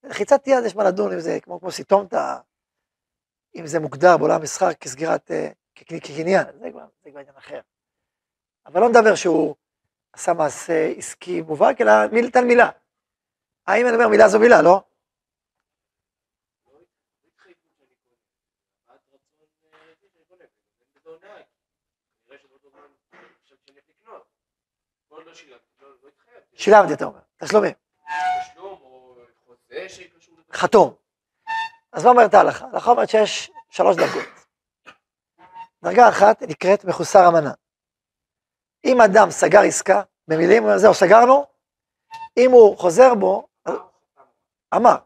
לחיצת 0.05 0.47
יד 0.47 0.65
יש 0.67 0.77
מה 0.77 0.85
לדון 0.85 1.13
אם 1.13 1.21
זה 1.21 1.39
כמו, 1.43 1.61
כמו 1.61 1.71
סיטומטה, 1.71 2.41
אם 3.55 3.67
זה 3.67 3.81
מוגדר 3.81 4.17
בעולם 4.19 4.41
המסחר 4.41 4.75
כסגירת, 4.75 5.31
אה, 5.31 5.49
כקניין, 5.77 6.47
זה 6.61 6.71
כבר, 6.71 6.87
זה 7.05 7.11
כבר 7.11 7.21
עניין 7.21 7.37
אחר. 7.37 7.61
אבל 8.67 8.81
לא 8.81 8.89
מדבר 8.89 9.15
שהוא 9.15 9.55
עשה 10.13 10.33
מעשה 10.33 10.93
עסקי 10.97 11.43
מובהק, 11.43 11.81
אלא 11.81 11.93
מילתן 12.13 12.45
מילה. 12.45 12.71
האם 13.67 13.87
אני 13.87 13.95
אומר 13.95 14.09
מילה 14.09 14.29
זו 14.29 14.41
מילה, 14.41 14.63
לא? 14.63 14.83
שילמתי, 26.55 26.93
אתה 26.93 27.05
אומר, 27.05 27.21
תשלומים. 27.37 27.73
חתום. 30.53 30.95
אז 31.93 32.05
מה 32.05 32.11
אומרת 32.11 32.35
ההלכה? 32.35 32.67
ההלכה 32.67 32.91
אומרת 32.91 33.09
שיש 33.09 33.51
שלוש 33.71 33.97
דרגות. 33.97 34.36
דרגה 35.85 36.09
אחת 36.09 36.43
נקראת 36.43 36.85
מחוסר 36.85 37.29
אמנה. 37.29 37.53
אם 38.85 39.01
אדם 39.01 39.31
סגר 39.31 39.61
עסקה, 39.61 40.03
במילים, 40.29 40.65
זהו, 40.77 40.95
סגרנו, 40.95 41.47
אם 42.37 42.51
הוא 42.51 42.79
חוזר 42.79 43.15
בו, 43.15 43.47
אמר. 44.75 44.97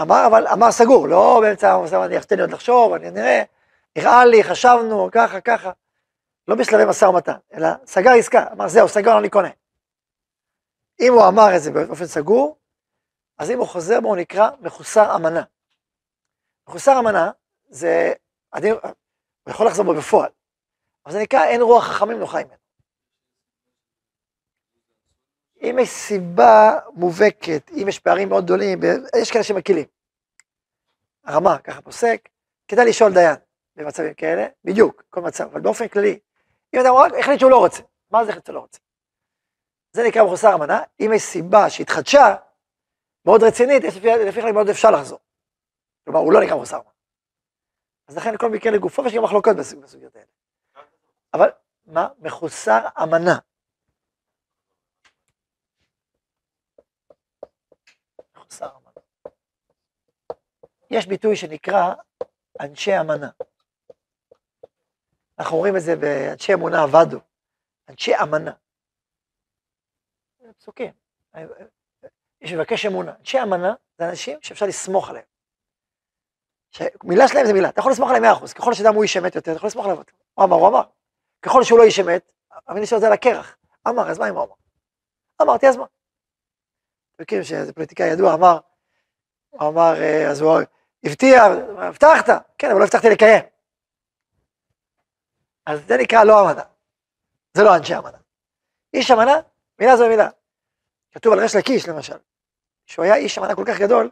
אמר, 0.00 0.26
אבל 0.26 0.46
אמר 0.48 0.72
סגור, 0.72 1.08
לא 1.08 1.40
באמצע 1.42 1.72
המשא 1.72 1.94
ומתן, 1.94 2.20
תן 2.20 2.36
לי 2.36 2.42
עוד 2.42 2.50
לחשוב, 2.50 2.92
אני 2.92 3.10
נראה, 3.10 3.42
נראה 3.98 4.24
לי, 4.24 4.44
חשבנו, 4.44 5.08
ככה, 5.12 5.40
ככה. 5.40 5.70
לא 6.48 6.54
בשלבי 6.54 6.84
משא 6.84 7.04
ומתן, 7.04 7.36
אלא 7.54 7.68
סגר 7.86 8.10
עסקה, 8.10 8.44
אמר 8.52 8.68
זהו, 8.68 8.88
סגר, 8.88 9.18
אני 9.18 9.30
קונה. 9.30 9.50
אם 11.00 11.12
הוא 11.12 11.28
אמר 11.28 11.56
את 11.56 11.62
זה 11.62 11.70
באופן 11.70 12.06
סגור, 12.06 12.56
אז 13.38 13.50
אם 13.50 13.58
הוא 13.58 13.66
חוזר 13.66 14.00
בו, 14.00 14.08
הוא 14.08 14.16
נקרא 14.16 14.50
מחוסר 14.60 15.16
אמנה. 15.16 15.42
מחוסר 16.68 16.98
אמנה 16.98 17.30
זה, 17.68 18.12
הוא 19.48 19.54
יכול 19.54 19.66
לחזור 19.66 19.84
בו 19.84 19.94
בפועל, 19.94 20.30
אבל 21.06 21.12
זה 21.12 21.22
נקרא 21.22 21.44
אין 21.44 21.60
רוח 21.60 21.84
חכמים 21.84 22.18
נוחה 22.18 22.38
ממנו. 22.38 22.56
אם 25.62 25.78
יש 25.82 25.88
סיבה 25.88 26.78
מובהקת, 26.94 27.70
אם 27.70 27.88
יש 27.88 27.98
פערים 27.98 28.28
מאוד 28.28 28.44
גדולים, 28.44 28.80
יש 29.22 29.30
כאלה 29.30 29.44
שמקילים. 29.44 29.84
הרמה, 31.24 31.58
ככה 31.58 31.82
פוסק, 31.82 32.28
כדאי 32.68 32.88
לשאול 32.88 33.14
דיין 33.14 33.36
במצבים 33.76 34.14
כאלה, 34.14 34.46
בדיוק, 34.64 35.02
כל 35.10 35.20
מצב, 35.20 35.44
אבל 35.44 35.60
באופן 35.60 35.88
כללי, 35.88 36.18
אם 36.74 36.80
אדם 36.80 36.94
רק 36.94 37.12
החליט 37.20 37.40
שהוא 37.40 37.50
לא 37.50 37.58
רוצה, 37.58 37.82
מה 38.10 38.24
זה 38.24 38.30
החליט 38.30 38.46
שהוא 38.46 38.54
לא 38.54 38.60
רוצה? 38.60 38.78
זה 39.92 40.02
נקרא 40.08 40.24
מחוסר 40.24 40.54
אמנה, 40.54 40.82
אם 41.00 41.10
יש 41.14 41.22
סיבה 41.22 41.70
שהתחדשה, 41.70 42.34
מאוד 43.24 43.42
רצינית, 43.42 43.82
לפי 44.26 44.40
כלל 44.40 44.52
מאוד 44.52 44.68
אפשר 44.68 44.90
לחזור. 44.90 45.18
כלומר, 46.04 46.20
הוא 46.20 46.32
לא 46.32 46.40
נקרא 46.40 46.56
מחוסר 46.56 46.76
אמנה. 46.76 46.97
אז 48.08 48.16
לכן 48.16 48.36
כל 48.38 48.50
מקרה 48.50 48.72
לגופו 48.72 49.06
יש 49.06 49.14
גם 49.14 49.22
מחלוקות 49.24 49.56
בסוגיות 49.56 50.16
האלה. 50.16 50.26
אבל, 51.34 51.48
מה? 51.86 52.08
מחוסר 52.18 52.80
אמנה. 53.02 53.38
מחוסר 58.36 58.76
אמנה. 58.76 58.90
יש 60.90 61.06
ביטוי 61.06 61.36
שנקרא 61.36 61.94
אנשי 62.60 63.00
אמנה. 63.00 63.30
אנחנו 65.38 65.56
רואים 65.56 65.76
את 65.76 65.82
זה 65.82 65.96
באנשי 65.96 66.54
אמונה 66.54 66.82
עבדו, 66.82 67.20
אנשי 67.88 68.12
אמנה. 68.22 68.52
פסוקים. 70.58 70.92
יש 72.40 72.52
מבקש 72.52 72.86
אמונה. 72.86 73.16
אנשי 73.18 73.38
אמנה 73.42 73.74
זה 73.98 74.08
אנשים 74.08 74.38
שאפשר 74.42 74.66
לסמוך 74.66 75.10
עליהם. 75.10 75.37
מילה 77.04 77.28
שלהם 77.28 77.46
זה 77.46 77.52
מילה, 77.52 77.68
אתה 77.68 77.80
יכול 77.80 77.92
לסמוך 77.92 78.08
עליהם 78.08 78.22
מאה 78.22 78.32
אחוז, 78.32 78.52
ככל 78.52 78.72
שאדם 78.72 78.94
הוא 78.94 79.02
איש 79.02 79.16
אמת 79.16 79.34
יותר, 79.34 79.50
אתה 79.50 79.58
יכול 79.58 79.66
לסמוך 79.66 79.84
עליו. 79.84 79.98
הוא 80.34 80.44
אמר, 80.44 80.56
הוא 80.56 80.68
אמר. 80.68 80.82
ככל 81.42 81.64
שהוא 81.64 81.78
לא 81.78 81.84
איש 81.84 82.00
אמת, 82.00 82.32
המילה 82.68 82.86
שלו 82.86 83.00
זה 83.00 83.06
על 83.06 83.12
הקרח. 83.12 83.56
אמר, 83.88 84.10
אז 84.10 84.18
מה 84.18 84.28
אם 84.28 84.34
הוא 84.34 84.44
אמר? 84.44 84.54
אמרתי, 85.42 85.68
אז 85.68 85.76
מה? 85.76 85.84
אתם 85.84 87.22
מכירים 87.22 87.44
שאיזה 87.44 87.72
פוליטיקאי 87.72 88.06
ידוע 88.06 88.34
אמר, 88.34 88.58
הוא 89.50 89.68
אמר, 89.68 89.94
אה, 89.96 90.30
אז 90.30 90.40
הוא 90.40 90.58
הבטיח, 91.04 91.42
הבטחת, 91.78 92.44
כן, 92.58 92.70
אבל 92.70 92.78
לא 92.78 92.84
הבטחתי 92.84 93.10
לקיים. 93.10 93.44
אז 95.66 95.86
זה 95.86 95.96
נקרא 95.96 96.24
לא 96.24 96.40
אמנה. 96.40 96.62
זה 97.54 97.62
לא 97.62 97.76
אנשי 97.76 97.96
אמנה. 97.96 98.18
איש 98.94 99.10
אמנה, 99.10 99.32
מילה 99.78 99.96
זו 99.96 100.08
מילה. 100.08 100.28
כתוב 101.12 101.32
על 101.32 101.40
ריש 101.40 101.56
לקיש 101.56 101.88
למשל, 101.88 102.18
שהוא 102.86 103.04
היה 103.04 103.16
איש 103.16 103.38
אמנה 103.38 103.54
כל 103.54 103.64
כך 103.66 103.78
גדול, 103.78 104.10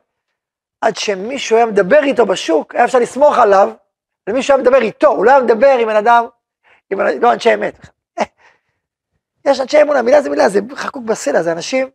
עד 0.87 0.97
שמישהו 0.97 1.57
היה 1.57 1.67
מדבר 1.67 2.03
איתו 2.03 2.27
בשוק, 2.27 2.75
היה 2.75 2.85
אפשר 2.85 2.99
לסמוך 2.99 3.39
עליו, 3.39 3.73
ומישהו 4.29 4.55
היה 4.55 4.63
מדבר 4.63 4.83
איתו, 4.83 5.09
הוא 5.09 5.25
לא 5.25 5.31
היה 5.31 5.41
מדבר 5.41 5.77
עם 5.81 5.89
בן 5.89 5.97
אדם, 5.97 6.27
עם 6.91 7.01
לא 7.01 7.33
אנשי 7.33 7.55
אמת. 7.55 7.75
יש 9.47 9.61
אנשי 9.61 9.83
אמונה, 9.83 10.03
מילה 10.03 10.23
זה 10.23 10.31
מילה, 10.31 10.49
זה 10.49 10.61
חקוק 10.75 11.05
בסלע, 11.05 11.43
זה 11.43 11.53
אנשים, 11.53 11.91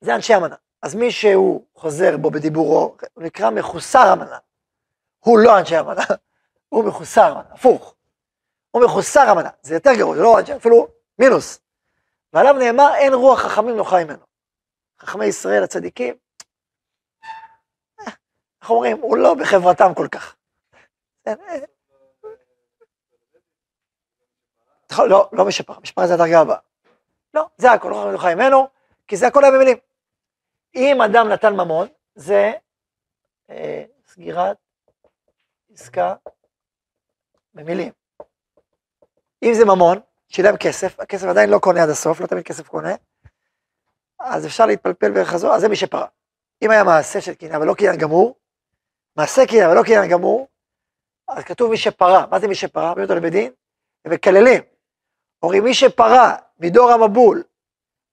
זה 0.00 0.14
אנשי 0.14 0.36
אמנה. 0.36 0.54
אז 0.82 0.94
מי 0.94 1.10
שהוא 1.10 1.64
חוזר 1.74 2.16
בו 2.16 2.30
בדיבורו, 2.30 2.96
הוא 3.14 3.24
נקרא 3.24 3.50
מחוסר 3.50 4.12
אמנה. 4.12 4.38
הוא 5.18 5.38
לא 5.38 5.58
אנשי 5.58 5.80
אמנה, 5.80 6.02
הוא 6.68 6.84
מחוסר 6.84 7.32
אמנה, 7.32 7.44
הפוך. 7.50 7.94
הוא 8.70 8.84
מחוסר 8.84 9.32
אמנה, 9.32 9.50
זה 9.62 9.74
יותר 9.74 9.94
גרוע, 9.94 10.16
זה 10.16 10.22
לא 10.22 10.38
אנשי, 10.38 10.56
אפילו 10.56 10.88
מינוס. 11.18 11.60
ועליו 12.32 12.52
נאמר, 12.52 12.94
אין 12.94 13.14
רוח 13.14 13.40
חכמים 13.40 13.76
נוחה 13.76 14.04
ממנו. 14.04 14.24
חכמי 15.00 15.24
ישראל 15.24 15.62
הצדיקים, 15.62 16.23
איך 18.64 18.70
אומרים, 18.70 19.00
הוא 19.00 19.16
לא 19.16 19.34
בחברתם 19.34 19.94
כל 19.94 20.08
כך. 20.08 20.36
לא, 24.98 25.28
לא 25.32 25.44
משפר, 25.44 25.80
משפר 25.80 26.06
זה 26.06 26.14
הדרגה 26.14 26.40
הבאה. 26.40 26.58
לא, 27.34 27.46
זה 27.56 27.72
הכל, 27.72 27.88
לא 27.88 27.94
חכמים 27.94 28.12
נוחה 28.12 28.34
ממנו, 28.34 28.68
כי 29.08 29.16
זה 29.16 29.26
הכל 29.26 29.44
היה 29.44 29.52
במילים. 29.52 29.76
אם 30.74 31.02
אדם 31.02 31.28
נתן 31.28 31.52
ממון, 31.52 31.88
זה 32.14 32.52
אה, 33.50 33.84
סגירת 34.06 34.56
עסקה 35.72 36.14
במילים. 37.54 37.92
אם 39.42 39.54
זה 39.54 39.64
ממון, 39.64 40.00
שילם 40.28 40.56
כסף, 40.56 41.00
הכסף 41.00 41.26
עדיין 41.26 41.50
לא 41.50 41.58
קונה 41.58 41.82
עד 41.82 41.88
הסוף, 41.88 42.20
לא 42.20 42.26
תמיד 42.26 42.44
כסף 42.44 42.68
קונה, 42.68 42.94
אז 44.18 44.46
אפשר 44.46 44.66
להתפלפל 44.66 45.12
ולחזור, 45.14 45.54
אז 45.54 45.60
זה 45.60 45.68
מי 45.68 45.76
שפרה. 45.76 46.06
אם 46.62 46.70
היה 46.70 46.84
מעשה 46.84 47.20
של 47.20 47.34
קניין 47.34 47.62
ולא 47.62 47.74
קניין 47.74 47.96
גמור, 47.96 48.34
מעשה 49.16 49.46
קניין 49.46 49.70
ולא 49.70 49.82
קניין 49.82 50.08
גמור, 50.08 50.48
אז 51.28 51.44
כתוב 51.44 51.70
מי 51.70 51.76
שפרה, 51.76 52.26
מה 52.30 52.38
זה 52.38 52.48
מי 52.48 52.54
שפרה? 52.54 52.90
מביאים 52.90 53.10
אותו 53.10 53.14
לבית 53.14 53.52
הם 54.04 54.12
מקללים. 54.12 54.62
אומרים 55.42 55.64
מי 55.64 55.74
שפרה 55.74 56.36
מדור 56.60 56.90
המבול, 56.92 57.42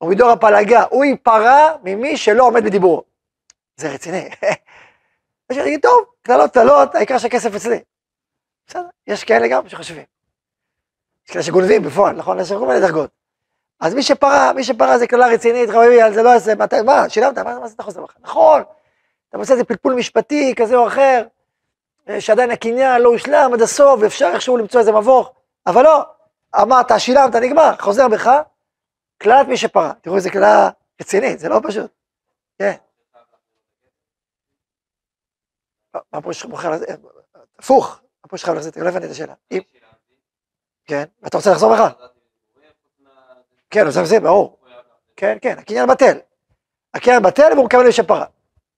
או 0.01 0.07
מדור 0.07 0.29
הפלגה, 0.29 0.83
הוא 0.89 1.05
ייפרע 1.05 1.75
ממי 1.83 2.17
שלא 2.17 2.43
עומד 2.43 2.63
בדיבורו. 2.63 3.03
זה 3.75 3.93
רציני. 3.93 4.29
יש 5.51 5.57
לי 5.57 5.63
להגיד, 5.63 5.81
טוב, 5.81 6.05
קללות 6.21 6.53
קללות, 6.53 6.95
העיקר 6.95 7.17
שהכסף 7.17 7.55
אצלי. 7.55 7.79
בסדר, 8.67 8.87
יש 9.07 9.23
כאלה 9.23 9.47
גם 9.47 9.69
שחושבים. 9.69 10.03
יש 11.25 11.31
כאלה 11.31 11.43
שגונבים 11.43 11.83
בפועל, 11.83 12.15
נכון? 12.15 12.39
יש 12.39 12.51
כל 12.51 12.67
מיני 12.67 12.79
דרגות. 12.79 13.09
אז 13.79 13.93
מי 13.93 14.03
שפרה, 14.03 14.53
מי 14.53 14.63
שפרה 14.63 14.97
זה 14.97 15.07
קללה 15.07 15.27
רצינית, 15.27 15.69
חביבי, 15.69 16.01
על 16.01 16.13
זה 16.13 16.23
לא 16.23 16.29
יעשה, 16.29 16.53
מה, 16.85 17.09
שילמת, 17.09 17.37
מה, 17.37 17.59
מה 17.59 17.67
זה 17.67 17.73
אתה 17.75 17.83
חוזר 17.83 18.01
בך? 18.01 18.15
נכון, 18.19 18.63
אתה 19.31 19.39
עושה 19.39 19.53
איזה 19.53 19.63
פלפול 19.63 19.93
משפטי 19.93 20.53
כזה 20.55 20.75
או 20.75 20.87
אחר, 20.87 21.23
אה, 22.09 22.21
שעדיין 22.21 22.51
הקניין 22.51 23.01
לא 23.01 23.09
הושלם 23.09 23.51
עד 23.53 23.61
הסוף, 23.61 23.99
ואפשר 24.01 24.31
איכשהו 24.33 24.57
למצוא 24.57 24.79
איזה 24.79 24.91
מבוך, 24.91 25.33
אבל 25.67 25.83
לא, 25.83 26.05
אמרת, 26.61 26.91
שילמת, 26.97 27.35
נגמר, 27.35 27.71
חוזר 27.79 28.07
בך, 28.07 28.31
קללת 29.17 29.47
מי 29.47 29.57
שפרה. 29.57 29.93
תראו 30.01 30.15
איזה 30.15 30.29
קללה 30.29 30.69
רצינית, 31.01 31.39
זה 31.39 31.49
לא 31.49 31.59
פשוט. 31.63 31.91
כן. 32.59 32.75
מה 36.13 36.21
פה 36.21 36.31
יש 36.31 36.41
לך 36.41 36.49
מוכר 36.49 36.71
לזה? 36.71 36.85
הפוך, 37.59 38.01
מה 38.23 38.29
פה 38.29 38.35
יש 38.35 38.43
לך 38.43 38.49
לזה? 38.49 38.71
לא 38.75 38.89
הבנתי 38.89 39.05
את 39.05 39.11
השאלה. 39.11 39.33
כן, 40.85 41.03
ואתה 41.21 41.37
רוצה 41.37 41.51
לחזור 41.51 41.75
בך? 41.75 41.93
כן, 43.69 43.89
זה, 43.89 44.19
ברור. 44.19 44.57
כן, 45.15 45.37
כן, 45.41 45.59
הקניין 45.59 45.87
בטל. 45.87 46.19
הקניין 46.93 47.23
בטל 47.23 47.53
והוא 47.53 47.65
מקבל 47.65 47.85
מי 47.85 47.91
שפרה. 47.91 48.25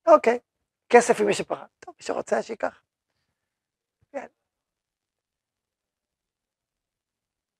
אוקיי, 0.07 0.39
כסף 0.89 1.13
עם 1.19 1.27
מי 1.27 1.33
שפרה. 1.33 1.65
טוב, 1.79 1.95
מי 1.97 2.03
שרוצה 2.03 2.43
שייקח. 2.43 2.81
כן. 4.11 4.27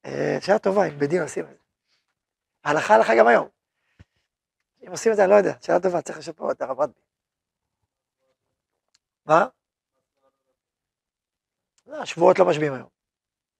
אה, 0.05 0.37
שאלה 0.41 0.59
טובה, 0.59 0.87
אם 0.87 0.99
בדין 0.99 1.21
עושים 1.21 1.45
את 1.45 1.49
זה. 1.49 1.63
הלכה 2.63 2.93
הלכה 2.95 3.13
גם 3.19 3.27
היום. 3.27 3.49
אם 4.87 4.91
עושים 4.91 5.11
את 5.11 5.17
זה, 5.17 5.23
אני 5.23 5.31
לא 5.31 5.35
יודע, 5.35 5.61
שאלה 5.61 5.79
טובה, 5.79 6.01
צריך 6.01 6.17
לשפר 6.17 6.51
את 6.51 6.61
הרב 6.61 6.79
רדבי. 6.79 7.01
מה? 9.25 9.47
לא, 11.85 12.05
שבועות 12.05 12.39
לא 12.39 12.45
משביעים 12.49 12.73
היום. 12.73 12.89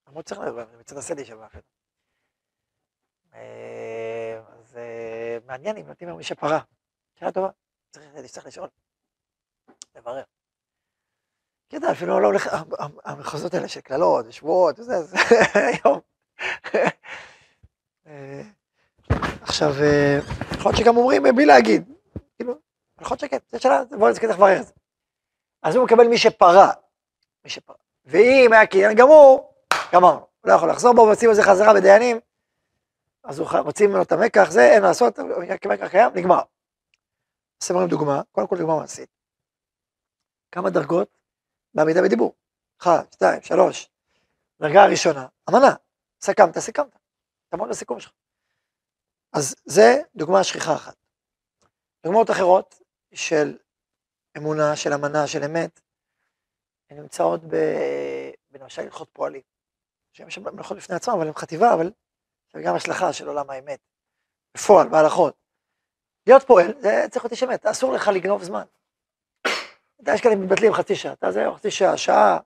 למרות 0.08 0.26
צריך 0.26 0.42
לדבר, 0.42 0.70
אני 0.70 0.78
מצטער 0.78 1.16
להישבע 1.16 1.48
אחרת. 1.48 1.64
אז 4.64 4.78
מעניין 5.46 5.78
אם 5.78 5.88
נותנים 5.88 6.10
היום 6.10 6.18
מי 6.18 6.24
שפרה. 6.24 6.60
שאלה 7.16 7.32
טובה, 7.32 7.50
צריך 8.28 8.46
לשאול, 8.46 8.68
לברר. 9.96 10.24
כי 11.70 11.78
אתה 11.78 11.92
אפילו 11.92 12.20
לא 12.20 12.28
הולך, 12.28 12.50
המחוזות 13.06 13.54
האלה 13.54 13.68
של 13.68 13.82
קללות 13.82 14.26
ושבועות 14.28 14.80
וזה, 14.80 15.02
זה 15.02 15.18
היום. 15.70 16.00
עכשיו, 19.42 19.70
יכול 20.52 20.72
להיות 20.72 20.78
שגם 20.78 20.98
אומרים 20.98 21.24
בלי 21.36 21.46
להגיד, 21.46 21.94
כאילו, 22.36 22.54
יכול 23.02 23.16
להיות 23.16 23.20
שכן, 23.20 23.38
זו 23.52 23.60
שאלה, 23.60 23.84
בואו 23.86 24.10
נזכיר 24.10 24.30
לברר 24.30 24.60
את 24.60 24.66
זה. 24.66 24.74
אז 25.64 25.76
הוא 25.76 25.86
מקבל 25.86 26.08
מי 26.08 26.18
שפרה, 26.18 26.72
מי 27.44 27.50
שפרה. 27.50 27.76
ואם 28.06 28.54
היה 28.54 28.66
קניין 28.68 28.96
גמור, 28.96 29.54
גמרנו, 29.94 30.20
הוא 30.20 30.50
לא 30.50 30.54
יכול 30.54 30.70
לחזור 30.70 30.94
בו, 30.94 31.02
ועושים 31.02 31.30
על 31.30 31.36
זה 31.36 31.44
חזרה 31.44 31.74
בדיינים, 31.74 32.20
אז 33.24 33.40
הוא 33.40 33.48
מוציא 33.66 33.88
ממנו 33.88 34.02
את 34.02 34.12
המקח, 34.12 34.52
זה 34.52 34.62
אין 34.62 34.84
לעשות, 34.84 35.20
כמקח 35.62 35.88
קיים, 35.88 36.12
נגמר. 36.16 36.42
עושה 37.64 37.74
לכם 37.74 37.88
דוגמה, 37.88 38.22
קודם 38.32 38.48
כל 38.48 38.58
דוגמה 38.58 38.76
מעשית. 38.80 39.10
כמה 40.52 40.70
דרגות 40.70 41.18
בעמידה 41.74 42.02
בדיבור? 42.02 42.36
אחת, 42.82 43.14
שתיים, 43.14 43.42
שלוש. 43.42 43.90
דרגה 44.62 44.84
הראשונה, 44.84 45.28
אמנה, 45.50 45.76
סיכמת, 46.22 46.58
סיכמת. 46.58 46.98
תעמוד 47.50 47.70
לסיכום 47.70 48.00
שלך. 48.00 48.12
אז 49.34 49.56
זה 49.66 50.02
דוגמה 50.16 50.44
שכיחה 50.44 50.76
אחת. 50.76 50.96
דוגמאות 52.04 52.32
אחרות 52.32 52.82
של 53.14 53.58
אמונה, 54.38 54.76
של 54.76 54.94
אמנה, 54.94 55.28
של 55.28 55.44
אמת, 55.44 55.82
הן 56.90 57.00
נמצאות 57.00 57.42
בלמשל 58.50 58.82
הלכות 58.82 59.10
פועלים. 59.14 59.42
שהן 60.12 60.30
שם 60.30 60.56
מלאכות 60.56 60.78
בפני 60.78 60.96
עצמם, 60.96 61.14
אבל 61.14 61.28
הן 61.28 61.34
חטיבה, 61.34 61.74
אבל 61.74 61.92
גם 62.64 62.76
השלכה 62.76 63.14
של 63.14 63.28
עולם 63.28 63.50
האמת. 63.50 63.80
בפועל, 64.58 64.90
בהלכות. 64.90 65.43
להיות 66.28 66.44
פועל, 66.44 66.74
זה 66.80 67.06
צריך 67.12 67.26
להיות 67.26 67.32
איש 67.32 67.44
אמת, 67.44 67.66
אסור 67.66 67.94
לך 67.94 68.08
לגנוב 68.08 68.44
זמן. 68.44 68.64
אתה 70.04 70.14
יש 70.14 70.22
כאלה 70.22 70.36
מתבטלים 70.36 70.74
חצי 70.74 70.96
שעה, 70.96 71.14
אתה 71.14 71.32
זה 71.32 71.46
חצי 71.56 71.72
שעה, 71.72 71.98
שעה, 71.98 72.40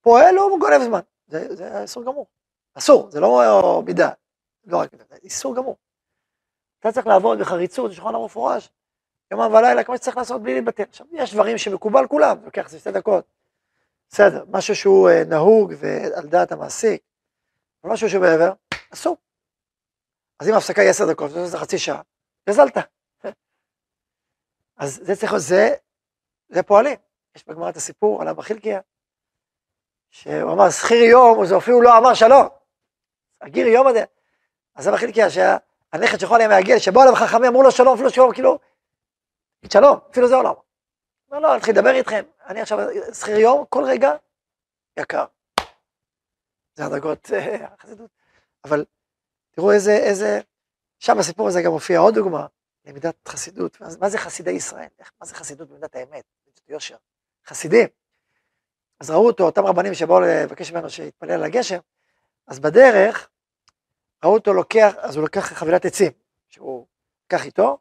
פועל 0.00 0.36
הוא 0.36 0.60
גונב 0.60 0.82
זמן. 0.84 1.00
זה, 1.26 1.54
זה 1.56 1.84
אסור 1.84 2.04
גמור. 2.04 2.26
אסור, 2.74 3.10
זה 3.10 3.20
לא 3.20 3.82
מידה, 3.86 4.10
לא 4.64 4.78
רק, 4.78 4.90
זה 5.08 5.16
איסור 5.22 5.56
גמור. 5.56 5.76
אתה 6.80 6.92
צריך 6.92 7.06
לעבוד 7.06 7.38
בחריצות, 7.38 7.90
בשולחן 7.90 8.14
ערוך 8.14 8.30
מפורש, 8.30 8.70
יומם 9.30 9.54
ולילה, 9.54 9.84
כמו 9.84 9.96
שצריך 9.96 10.16
לעשות 10.16 10.42
בלי 10.42 10.54
להתבטל. 10.54 10.82
עכשיו, 10.82 11.06
יש 11.12 11.34
דברים 11.34 11.58
שמקובל 11.58 12.06
כולם, 12.06 12.38
זה 12.40 12.44
לוקח 12.44 12.66
איזה 12.66 12.78
שתי 12.78 12.92
דקות. 12.92 13.24
בסדר, 14.10 14.44
משהו 14.48 14.74
שהוא 14.74 15.10
uh, 15.10 15.28
נהוג 15.28 15.72
ועל 15.78 16.26
דעת 16.26 16.52
המעסיק, 16.52 17.02
משהו 17.84 18.10
שהוא 18.10 18.22
מעבר, 18.22 18.52
אסור. 18.92 19.16
אז 20.40 20.48
אם 20.48 20.54
ההפסקה 20.54 20.82
היא 20.82 20.90
עשר 20.90 21.10
דקות, 21.10 21.30
זה 21.30 21.58
חצי 21.58 21.78
שעה, 21.78 22.02
גזלת. 22.48 22.76
אז 24.82 25.00
זה 25.02 25.16
צריך 25.16 25.32
להיות, 25.32 25.44
זה, 25.44 25.74
זה 26.48 26.62
פועלים. 26.62 26.96
יש 27.36 27.46
בגמרא 27.46 27.70
את 27.70 27.76
הסיפור 27.76 28.22
על 28.22 28.28
אבא 28.28 28.42
חילקיה, 28.42 28.80
שהוא 30.10 30.52
אמר, 30.52 30.70
שכיר 30.70 31.02
יום, 31.02 31.46
זה 31.46 31.56
אפילו 31.56 31.82
לא 31.82 31.98
אמר 31.98 32.14
שלום. 32.14 32.48
הגיר 33.40 33.66
יום 33.66 33.86
הזה. 33.86 34.04
אז 34.74 34.88
אבא 34.88 34.96
חילקיה, 34.96 35.30
שהנכד 35.30 36.20
שלך 36.20 36.32
היה 36.32 36.48
מעגל, 36.48 36.78
שבאו 36.78 37.02
אליו 37.02 37.14
חכמים, 37.14 37.44
אמרו 37.44 37.62
לו 37.62 37.70
שלום, 37.70 37.94
אפילו 37.94 38.10
שלום, 38.10 38.32
כאילו, 38.32 38.58
שלום, 39.72 39.98
אפילו 40.10 40.28
זה 40.28 40.34
הוא 40.34 40.44
לא. 40.44 40.62
לא, 41.30 41.56
נתחיל 41.56 41.74
לדבר 41.74 41.94
איתכם, 41.94 42.24
אני 42.46 42.60
עכשיו 42.60 42.78
שכיר 43.20 43.38
יום, 43.38 43.64
כל 43.68 43.84
רגע, 43.84 44.12
יקר. 44.96 45.24
זה 46.74 46.84
הדרגות 46.84 47.30
החסידות. 47.78 48.10
אבל 48.64 48.84
תראו 49.50 49.72
איזה, 49.72 49.92
איזה, 49.92 50.40
שם 50.98 51.18
בסיפור 51.18 51.48
הזה 51.48 51.62
גם 51.62 51.72
מופיע 51.72 51.98
עוד 51.98 52.14
דוגמה, 52.14 52.46
למידת 52.84 53.28
חסידות. 53.28 53.80
מה 54.00 54.08
זה 54.08 54.18
חסידי 54.18 54.50
ישראל? 54.50 54.88
מה 55.20 55.26
זה 55.26 55.34
חסידות 55.34 55.68
במידת 55.68 55.96
האמת? 55.96 56.24
במידת 56.44 56.68
יושר. 56.68 56.96
חסידים. 57.46 57.88
אז 59.00 59.10
ראו 59.10 59.26
אותו, 59.26 59.44
אותם 59.44 59.66
רבנים 59.66 59.94
שבאו 59.94 60.20
לבקש 60.20 60.72
ממנו 60.72 60.90
שיתפלל 60.90 61.30
על 61.30 61.44
הגשם, 61.44 61.78
אז 62.46 62.60
בדרך, 62.60 63.28
ראו 64.24 64.34
אותו 64.34 64.52
לוקח, 64.52 64.94
אז 64.98 65.16
הוא 65.16 65.24
לקח 65.24 65.52
חבילת 65.52 65.84
עצים, 65.84 66.12
שהוא 66.48 66.86
לקח 67.26 67.44
איתו, 67.44 67.78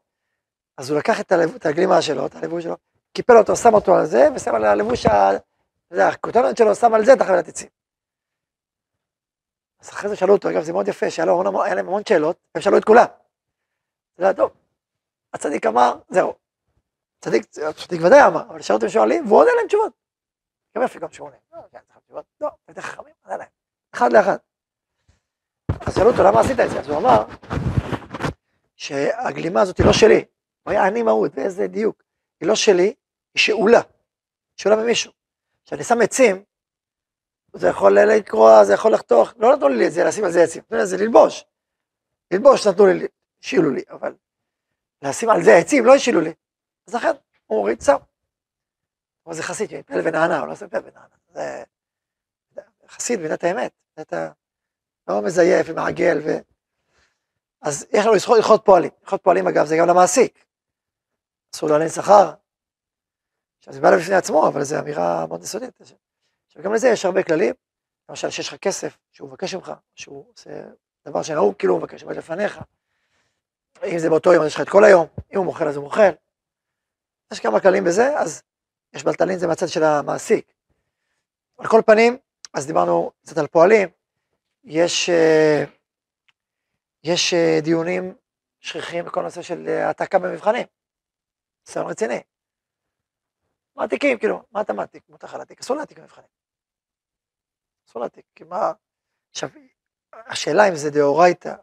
אז 0.78 0.90
הוא 0.90 1.00
לקח 1.00 1.20
את, 1.20 1.32
הלב, 1.32 1.56
את 1.56 1.66
הגלימה 1.66 2.02
שלו, 2.02 2.26
את 2.26 2.36
הלבוש 2.36 2.64
שלו, 2.64 2.78
קיפל 3.14 3.38
אותו, 3.38 3.56
שם 3.56 3.74
אותו 3.74 3.96
על 3.96 4.06
זה, 4.06 4.28
ושם 4.36 4.56
על 4.56 4.66
הלבוש, 4.66 5.06
ה... 5.06 5.30
זה 5.90 6.08
הכותרת 6.08 6.58
שלו, 6.58 6.76
שם 6.76 6.94
על 6.94 7.06
זה 7.06 7.14
את 7.14 7.22
החבילת 7.22 7.48
עצים. 7.48 7.70
אז 9.80 9.90
אחרי 9.90 10.10
זה 10.10 10.16
שאלו 10.16 10.34
אותו, 10.34 10.50
אגב 10.50 10.64
זה 10.64 10.74
מאוד 10.74 10.88
יפה, 10.88 11.10
שהיה 11.10 11.26
להם 11.76 11.88
המון 11.88 12.02
שאלות, 12.10 12.38
הם 12.56 12.62
שאלו 12.62 12.78
את 12.78 12.86
כולם. 12.86 13.06
זה 14.18 14.24
היה 14.24 14.34
טוב. 14.34 14.61
הצדיק 15.34 15.66
אמר, 15.66 15.94
זהו. 16.10 16.34
צדיק, 17.22 17.46
צדיק 17.76 18.02
ודאי 18.02 18.28
אמר, 18.28 18.44
אבל 18.50 18.62
שאלו 18.62 18.78
אותם 18.78 18.90
שואלים, 18.90 19.28
והוא 19.28 19.40
עונה 19.40 19.52
להם 19.58 19.68
תשובות. 19.68 19.94
גם 20.78 20.84
יפה, 20.84 21.00
גם 21.00 21.12
שעונה. 21.12 21.36
לא, 21.54 21.60
כן, 21.72 21.80
תשובות. 22.06 22.26
לא, 22.42 22.50
אתם 22.70 22.82
חכמים, 22.82 23.14
עונה 23.24 23.38
להם. 23.38 23.48
אחד 23.94 24.14
לאחד. 24.14 24.38
אז 25.88 25.96
שאלו 25.96 26.12
אותו, 26.12 26.24
למה 26.24 26.40
עשית 26.40 26.60
את 26.60 26.70
זה? 26.70 26.80
אז 26.80 26.90
הוא 26.90 26.98
אמר, 26.98 27.24
שהגלימה 28.76 29.62
הזאת 29.62 29.78
היא 29.78 29.86
לא 29.86 29.94
שלי. 29.94 30.26
הוא 30.64 30.72
היה 30.72 30.86
עני 30.86 31.04
מהות, 31.04 31.32
ואיזה 31.36 31.68
דיוק. 31.68 32.04
היא 32.40 32.48
לא 32.48 32.56
שלי, 32.56 32.94
היא 33.34 33.42
שאולה. 33.42 33.82
שאולה 34.58 34.76
ממישהו. 34.76 35.12
כשאני 35.66 35.84
שם 35.84 36.02
עצים, 36.02 36.44
זה 37.54 37.68
יכול 37.68 38.00
לקרוע, 38.00 38.66
זה 38.66 38.74
יכול 38.74 38.94
לחתוך, 38.94 39.34
לא 39.38 39.56
נתנו 39.56 39.70
לי 39.70 39.88
את 39.88 39.92
זה, 39.92 40.04
לשים 40.04 40.24
על 40.24 40.32
זה 40.32 40.44
עצים, 40.44 40.62
נתנו 40.66 40.78
לי 40.78 40.84
את 40.84 40.88
זה 40.88 40.98
ללבוש. 40.98 41.46
ללבוש 42.32 42.68
נתנו 42.68 42.88
לי, 42.88 43.08
השאילו 43.44 43.72
לי, 43.72 43.82
אבל 43.90 44.14
לשים 45.02 45.30
על 45.30 45.44
זה 45.44 45.58
עצים, 45.58 45.86
לא 45.86 45.96
השאילו 45.96 46.22
לי. 46.22 46.34
אז 46.88 46.96
לכן, 46.96 47.12
הוא 47.46 47.58
הוריד, 47.58 47.82
שם. 47.82 47.96
אבל 49.26 49.36
זה 49.36 49.44
חסיד, 49.44 49.70
פלא 49.86 50.02
ונענה, 50.06 50.40
הוא 50.40 50.48
לא 50.48 50.52
עושה 50.52 50.68
פלא 50.68 50.80
ונענה. 50.80 51.16
זה 51.34 51.64
חסיד 52.88 53.20
מדינת 53.20 53.44
האמת, 53.44 53.72
אתה 54.02 54.32
לא 55.08 55.22
מזייף 55.22 55.68
ומעגל 55.70 56.18
ו... 56.26 56.30
אז 57.62 57.88
יש 57.92 58.06
לנו 58.06 58.36
הלכות 58.36 58.66
פועלים. 58.66 58.92
הלכות 59.02 59.24
פועלים, 59.24 59.48
אגב, 59.48 59.66
זה 59.66 59.76
גם 59.80 59.88
למעסיק. 59.88 60.46
אסור 61.56 61.70
לעניין 61.70 61.90
שכר. 61.90 62.34
עכשיו, 63.58 63.74
זה 63.74 63.82
בא 63.82 63.98
בפני 63.98 64.16
עצמו, 64.16 64.48
אבל 64.48 64.64
זו 64.64 64.80
אמירה 64.80 65.28
מאוד 65.28 65.44
יסודית. 65.44 65.82
עכשיו 66.48 66.64
גם 66.64 66.74
לזה 66.74 66.88
יש 66.88 67.06
הרבה 67.06 67.24
כללים, 67.24 67.54
למשל 68.10 68.30
שיש 68.30 68.48
לך 68.48 68.56
כסף 68.56 68.98
שהוא 69.12 69.30
מבקש 69.30 69.54
ממך, 69.54 69.72
שהוא 69.96 70.26
עושה 70.34 70.50
דבר 71.08 71.24
שנהוג 71.24 71.56
כאילו 71.56 71.74
הוא 71.74 71.82
מבקש, 71.82 72.04
אבל 72.04 72.18
לפניך, 72.18 72.60
אם 73.84 74.00
זה 74.00 74.10
באותו 74.10 74.34
יום 74.34 74.44
אז 74.44 74.48
יש 74.48 74.56
לך 74.56 74.62
את 74.62 74.70
כל 74.70 74.84
היום, 74.84 75.08
אם 75.34 75.38
הוא 75.38 75.46
מוכר 75.46 75.68
אז 75.68 75.76
הוא 75.76 75.84
מוכר, 75.84 76.12
יש 77.34 77.40
כמה 77.40 77.60
כללים 77.60 77.84
בזה, 77.84 78.20
אז 78.20 78.44
יש 78.94 79.04
בלטלין 79.04 79.40
זה 79.40 79.48
מהצד 79.48 79.68
של 79.68 79.84
המעסיק. 79.84 80.54
על 81.58 81.68
כל 81.68 81.82
פנים, 81.86 82.18
אז 82.54 82.68
דיברנו 82.68 83.12
קצת 83.22 83.38
על 83.38 83.48
פועלים, 83.48 83.90
יש, 84.64 85.10
אה, 85.10 85.64
יש 87.04 87.34
אה, 87.34 87.60
דיונים 87.64 88.16
שכיחים 88.60 89.06
בכל 89.06 89.22
נושא 89.22 89.42
של 89.42 89.68
אה, 89.68 89.88
העתקה 89.88 90.20
במבחנים, 90.20 90.68
ניסיון 91.68 91.88
רציני. 91.88 92.22
מעתיקים, 93.76 94.20
כאילו, 94.20 94.44
מה 94.52 94.62
אתה 94.62 94.74
מעתיק? 94.74 95.04
מותר 95.10 95.28
לך 95.28 95.34
להעתיק, 95.34 95.60
אסור 95.60 95.78
להעתיק 95.78 96.00
במבחנים. 96.00 96.30
אסור 97.88 98.02
להעתיק, 98.02 98.26
כי 98.36 98.44
מה... 98.44 98.72
עכשיו, 99.30 99.50
השאלה 100.14 100.70
אם 100.70 100.76
זה 100.76 100.90
דאורייתא 100.90 101.56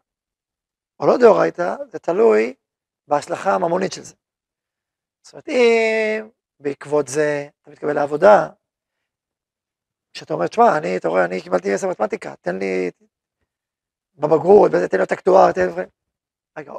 או 0.99 1.07
לא 1.07 1.17
דאורייתא, 1.17 1.75
זה 1.91 1.99
תלוי 1.99 2.53
בהשלכה 3.07 3.55
הממונית 3.55 3.91
של 3.93 4.03
זה. 4.03 4.15
זאת 5.21 5.33
אומרת, 5.33 5.49
אם 5.49 6.29
בעקבות 6.59 7.07
זה 7.07 7.47
אתה 7.61 7.71
מתקבל 7.71 7.93
לעבודה, 7.93 8.49
כשאתה 10.13 10.33
אומר, 10.33 10.47
תשמע, 10.47 10.77
אני, 10.77 10.97
אתה 10.97 11.07
רואה, 11.07 11.25
אני 11.25 11.41
קיבלתי 11.41 11.73
עשר 11.73 11.87
מתמטיקה, 11.87 12.35
תן 12.41 12.59
לי 12.59 12.91
בבגרות, 14.15 14.71
תן 14.91 14.97
לי 14.97 15.03
את 15.03 15.11
אקטואר, 15.11 15.51
תן 15.51 15.61
לי... 15.61 15.83
רגע, 16.57 16.71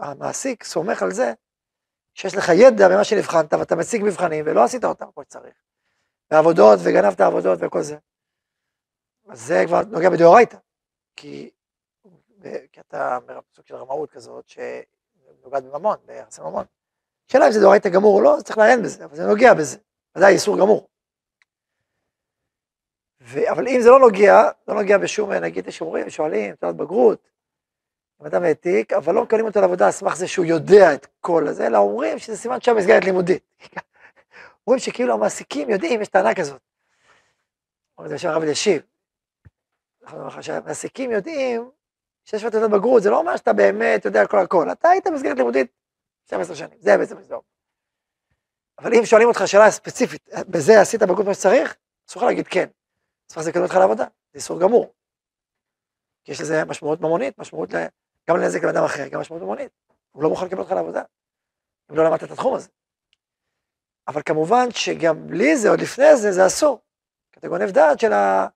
המעסיק 0.00 0.64
סומך 0.64 1.02
על 1.02 1.10
זה 1.10 1.32
שיש 2.14 2.34
לך 2.34 2.48
ידע 2.48 2.88
במה 2.88 3.04
שנבחנת 3.04 3.54
ואתה 3.54 3.76
מציג 3.76 4.02
מבחנים 4.04 4.44
ולא 4.46 4.64
עשית 4.64 4.84
אותם 4.84 5.06
כמו 5.14 5.22
שצריך. 5.22 5.54
בעבודות 6.30 6.78
וגנבת 6.84 7.20
עבודות 7.20 7.58
וכל 7.62 7.82
זה. 7.82 7.96
אז 9.28 9.40
זה 9.40 9.62
כבר 9.66 9.80
נוגע 9.82 10.10
בדאורייתא, 10.10 10.56
כי, 11.16 11.50
אתה 12.80 13.18
סוג 13.54 13.66
של 13.66 13.74
רמאות 13.74 14.10
כזאת 14.10 14.48
שנוגעת 14.48 15.64
בממון, 15.64 15.96
ביחסי 16.06 16.40
ממון. 16.40 16.64
שאלה 17.28 17.46
אם 17.46 17.52
זה 17.52 17.60
דאורייתא 17.60 17.88
גמור 17.88 18.16
או 18.16 18.20
לא, 18.20 18.36
צריך 18.44 18.58
לעיין 18.58 18.82
בזה, 18.82 19.04
אבל 19.04 19.16
זה 19.16 19.26
נוגע 19.26 19.54
בזה, 19.54 19.78
ודאי 20.16 20.34
איסור 20.34 20.58
גמור. 20.58 20.88
ו... 23.20 23.50
אבל 23.50 23.68
אם 23.68 23.80
זה 23.80 23.90
לא 23.90 23.98
נוגע, 23.98 24.50
לא 24.68 24.74
נוגע 24.74 24.98
בשום, 24.98 25.32
נגיד 25.32 25.68
יש 25.68 25.80
אומרים, 25.80 26.10
שואלים, 26.10 26.54
תעודת 26.54 26.76
בגרות, 26.76 27.28
אם 28.20 28.26
אדם 28.26 28.42
העתיק, 28.42 28.92
אבל 28.92 29.14
לא 29.14 29.22
מקבלים 29.22 29.46
אותו 29.46 29.60
לעבודה 29.60 29.86
על 29.86 29.92
סמך 29.92 30.16
זה 30.16 30.28
שהוא 30.28 30.44
יודע 30.44 30.94
את 30.94 31.06
כל 31.20 31.48
הזה, 31.48 31.66
אלא 31.66 31.78
אומרים 31.78 32.18
שזה 32.18 32.36
סימן 32.36 32.60
שם 32.60 32.76
מסגרת 32.76 33.04
לימודית. 33.04 33.42
אומרים 34.66 34.78
שכאילו 34.78 35.14
המעסיקים 35.14 35.70
יודעים, 35.70 36.02
יש 36.02 36.08
טענה 36.08 36.34
כזאת. 36.34 36.60
אומרים 37.98 38.16
זה 38.16 38.18
שם 38.18 38.28
הרב 38.28 38.42
אלישיב. 38.42 38.82
המעסיקים 40.48 41.10
יודעים 41.10 41.70
שיש 42.26 42.44
לך 42.44 42.52
תעודת 42.52 42.70
בגרות, 42.70 43.02
זה 43.02 43.10
לא 43.10 43.18
אומר 43.18 43.36
שאתה 43.36 43.52
באמת 43.52 44.04
יודע 44.04 44.26
כל 44.26 44.38
הכל, 44.38 44.72
אתה 44.72 44.88
היית 44.88 45.06
במסגרת 45.06 45.36
לימודית 45.36 45.72
12 46.26 46.56
שנים, 46.56 46.78
זה 46.80 46.98
בעצם 46.98 47.18
הסדום. 47.18 47.40
אבל 48.78 48.94
אם 48.94 49.04
שואלים 49.04 49.28
אותך 49.28 49.42
שאלה 49.46 49.70
ספציפית, 49.70 50.28
בזה 50.48 50.80
עשית 50.80 51.02
בגרות 51.02 51.24
כמו 51.24 51.34
שצריך, 51.34 51.76
אסור 52.08 52.22
לך 52.22 52.28
להגיד 52.28 52.46
כן. 52.46 52.66
אסור 53.30 53.42
לך 53.42 53.48
לקדם 53.48 53.62
אותך 53.62 53.74
לעבודה, 53.74 54.04
זה 54.04 54.38
איסור 54.38 54.60
גמור. 54.60 54.94
כי 56.24 56.32
יש 56.32 56.40
לזה 56.40 56.64
משמעות 56.64 57.00
ממונית, 57.00 57.38
משמעות 57.38 57.68
גם 58.28 58.36
לנזק 58.36 58.64
לאדם 58.64 58.84
אחר, 58.84 59.08
גם 59.08 59.20
משמעות 59.20 59.42
ממונית. 59.42 59.70
הוא 60.12 60.22
לא 60.22 60.28
מוכן 60.28 60.46
לקבל 60.46 60.60
אותך 60.60 60.72
לעבודה, 60.72 61.02
אם 61.90 61.96
לא 61.96 62.04
למדת 62.04 62.24
את 62.24 62.30
התחום 62.30 62.54
הזה. 62.54 62.68
אבל 64.08 64.22
כמובן 64.22 64.70
שגם 64.70 65.26
בלי 65.26 65.56
זה, 65.56 65.70
עוד 65.70 65.80
לפני 65.80 66.16
זה, 66.16 66.32
זה 66.32 66.46
אסור. 66.46 66.80
כי 67.32 67.38
אתה 67.38 67.48
גונב 67.48 67.70
דעת 67.70 68.00
של 68.00 68.12
ה... 68.12 68.46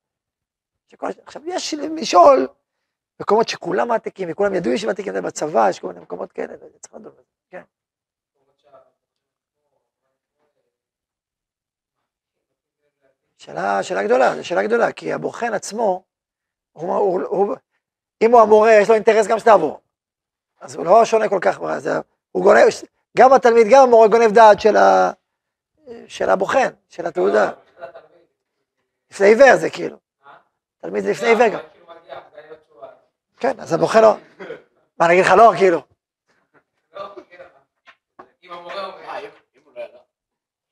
שכל... 0.88 1.06
עכשיו, 1.26 1.42
יש 1.46 1.74
לשאול, 1.74 2.48
מקומות 3.20 3.48
שכולם 3.48 3.88
מעתיקים, 3.88 4.28
וכולם 4.32 4.54
ידעו 4.54 4.78
שמעתיקים 4.78 5.10
את 5.10 5.14
זה 5.14 5.22
בצבא, 5.22 5.68
יש 5.70 5.78
כל 5.78 5.86
מיני 5.86 6.00
מקומות 6.00 6.32
כאלה, 6.32 6.54
צריך 6.80 6.94
לדון 6.94 7.12
בזה, 7.12 7.22
כן. 7.50 7.62
שאלה, 13.38 13.82
שאלה 13.82 14.02
גדולה, 14.02 14.36
זו 14.36 14.44
שאלה 14.44 14.62
גדולה, 14.62 14.92
כי 14.92 15.12
הבוחן 15.12 15.54
עצמו, 15.54 16.02
הוא, 16.72 16.94
הוא, 16.94 17.22
הוא, 17.22 17.56
אם 18.22 18.32
הוא 18.32 18.40
המורה, 18.40 18.72
יש 18.72 18.88
לו 18.88 18.94
אינטרס 18.94 19.26
גם 19.26 19.38
שתעבור. 19.38 19.80
אז 20.60 20.74
הוא 20.74 20.84
לא 20.84 21.04
שונה 21.04 21.28
כל 21.28 21.38
כך, 21.40 21.60
זה, 21.78 21.90
הוא 22.32 22.42
גונב, 22.42 22.68
גם 23.16 23.32
התלמיד, 23.32 23.66
גם 23.70 23.82
המורה 23.82 24.08
גונב 24.08 24.32
דעת 24.32 24.60
של, 24.60 24.76
ה, 24.76 25.12
של 26.06 26.30
הבוחן, 26.30 26.68
של 26.88 27.06
התעודה. 27.06 27.50
לפני 29.10 29.26
עיוור 29.26 29.56
זה 29.56 29.70
כאילו. 29.70 29.96
תלמיד 30.78 31.04
זה 31.04 31.10
לפני 31.10 31.28
עיוור 31.28 31.48
גם. 31.48 31.79
כן, 33.40 33.60
אז 33.60 33.72
הבוחן 33.72 34.02
לא... 34.02 34.16
מה, 34.98 35.06
אני 35.06 35.14
אגיד 35.14 35.24
לך 35.24 35.32
לא, 35.36 35.52
כאילו. 35.58 35.82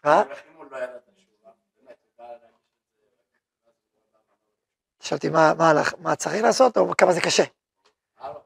אה? 0.07 0.23
חשבתי 5.03 5.29
מה 5.99 6.17
צריך 6.17 6.43
לעשות, 6.43 6.77
או 6.77 6.97
כמה 6.99 7.13
זה 7.13 7.21
קשה. 7.21 7.45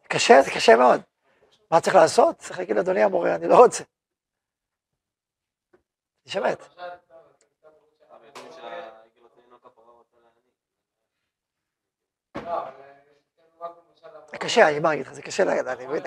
קשה, 0.09 0.43
זה 0.43 0.51
קשה 0.51 0.77
מאוד. 0.77 1.01
מה 1.71 1.81
צריך 1.81 1.97
לעשות? 1.97 2.39
צריך 2.39 2.59
להגיד 2.59 2.77
לאדוני 2.77 3.03
המורה, 3.03 3.35
אני 3.35 3.49
לא 3.49 3.57
רוצה. 3.57 3.85
יש 6.27 6.37
זה 14.33 14.38
קשה, 14.38 14.68
אני 14.68 14.79
מה 14.79 14.95
אגיד 14.95 15.07
לך, 15.07 15.12
זה 15.12 15.23
קשה 15.23 15.45
להגיד, 15.45 15.66
אני 15.66 15.87
מבין. 15.87 16.03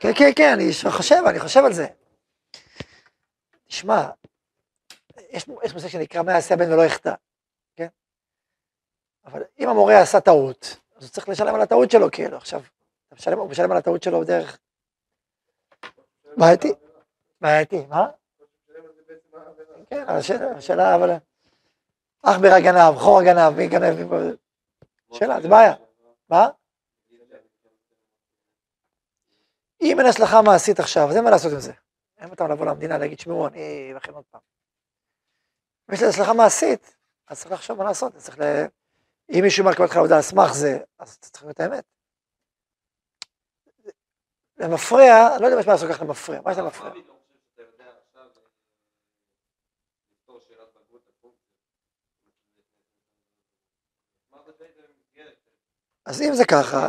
כן, 0.00 0.12
כן, 0.18 0.30
כן, 0.36 0.52
אני 0.54 0.70
חושב, 0.90 1.22
אני 1.30 1.40
חושב 1.40 1.60
על 1.64 1.72
זה. 1.72 1.86
תשמע, 3.66 4.10
יש, 5.30 5.46
יש 5.64 5.74
מושג 5.74 5.88
שנקרא 5.88 6.22
מה 6.22 6.32
יעשה 6.32 6.54
הבן 6.54 6.72
ולא 6.72 6.82
יחטא, 6.82 7.14
כן? 7.76 7.88
אבל 9.24 9.42
אם 9.58 9.68
המורה 9.68 10.02
עשה 10.02 10.20
טעות, 10.20 10.76
אז 10.96 11.02
הוא 11.02 11.10
צריך 11.10 11.28
לשלם 11.28 11.54
על 11.54 11.60
הטעות 11.60 11.90
שלו, 11.90 12.10
כאילו, 12.10 12.36
עכשיו, 12.36 12.62
משלם, 13.16 13.38
הוא 13.38 13.50
משלם 13.50 13.70
על 13.70 13.76
הטעות 13.76 14.02
שלו 14.02 14.20
בדרך... 14.20 14.58
בעייתי, 16.36 16.72
בעייתי, 17.40 17.86
מה? 17.86 18.08
כן, 19.90 20.04
השאלה, 20.56 20.94
אבל... 20.94 21.10
אח 22.22 22.36
ברע 22.42 22.60
גנב, 22.60 22.98
חור 22.98 23.22
גנב, 23.22 23.56
מי 23.56 23.68
גנב. 23.68 23.96
שאלה, 25.12 25.40
זה 25.40 25.48
בעיה. 25.48 25.74
מה? 26.28 26.48
אם 29.80 30.00
אין 30.00 30.06
השלכה 30.06 30.42
מעשית 30.42 30.80
עכשיו, 30.80 31.10
אז 31.10 31.16
אין 31.16 31.24
מה 31.24 31.30
לעשות 31.30 31.52
עם 31.52 31.60
זה. 31.60 31.72
אין 32.18 32.30
אותם 32.30 32.52
לבוא 32.52 32.66
למדינה 32.66 32.98
להגיד, 32.98 33.18
שמעו, 33.18 33.46
אני 33.46 33.92
אלחם 33.92 34.14
עוד 34.14 34.24
פעם. 34.30 34.40
אם 35.88 35.94
יש 35.94 36.02
לזה 36.02 36.10
השלכה 36.10 36.32
מעשית, 36.32 36.96
אז 37.28 37.40
צריך 37.40 37.52
לחשוב 37.52 37.78
מה 37.78 37.84
לעשות, 37.84 38.16
צריך 38.16 38.38
ל... 38.38 38.42
אם 39.30 39.40
מישהו 39.42 39.70
לך 39.70 39.96
עבודה 39.96 40.16
על 40.16 40.22
סמך 40.22 40.52
זה, 40.52 40.78
אז 40.98 41.18
צריך 41.18 41.44
להיות 41.44 41.60
האמת. 41.60 41.84
למפרע, 44.58 45.34
אני 45.34 45.42
לא 45.42 45.46
יודע 45.46 45.66
מה 45.66 45.72
לעשות 45.72 45.90
ככה 45.90 46.04
למפרע, 46.04 46.40
מה 46.44 46.52
יש 46.52 46.58
למפרע? 46.58 46.90
אז 56.06 56.22
אם 56.22 56.34
זה 56.34 56.44
ככה, 56.44 56.88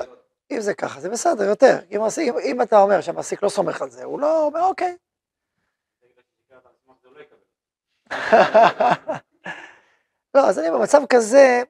אם 0.51 0.59
זה 0.59 0.73
ככה, 0.73 1.01
זה 1.01 1.09
בסדר, 1.09 1.43
יותר. 1.43 1.79
אם, 1.91 2.01
אם, 2.21 2.37
אם 2.43 2.61
אתה 2.61 2.79
אומר 2.79 3.01
שהמעסיק 3.01 3.43
לא 3.43 3.49
סומך 3.49 3.81
על 3.81 3.89
זה, 3.89 4.03
הוא 4.03 4.19
לא 4.19 4.43
אומר, 4.45 4.63
אוקיי. 4.63 4.97
לא, 10.35 10.49
אז 10.49 10.59
אני 10.59 10.71
במצב 10.71 11.01
כזה, 11.09 11.63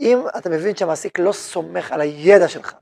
אם 0.00 0.18
אתה 0.38 0.50
מבין 0.50 0.76
שהמעסיק 0.76 1.18
לא 1.18 1.32
סומך 1.32 1.92
על 1.92 2.00
הידע 2.00 2.48
שלך, 2.48 2.74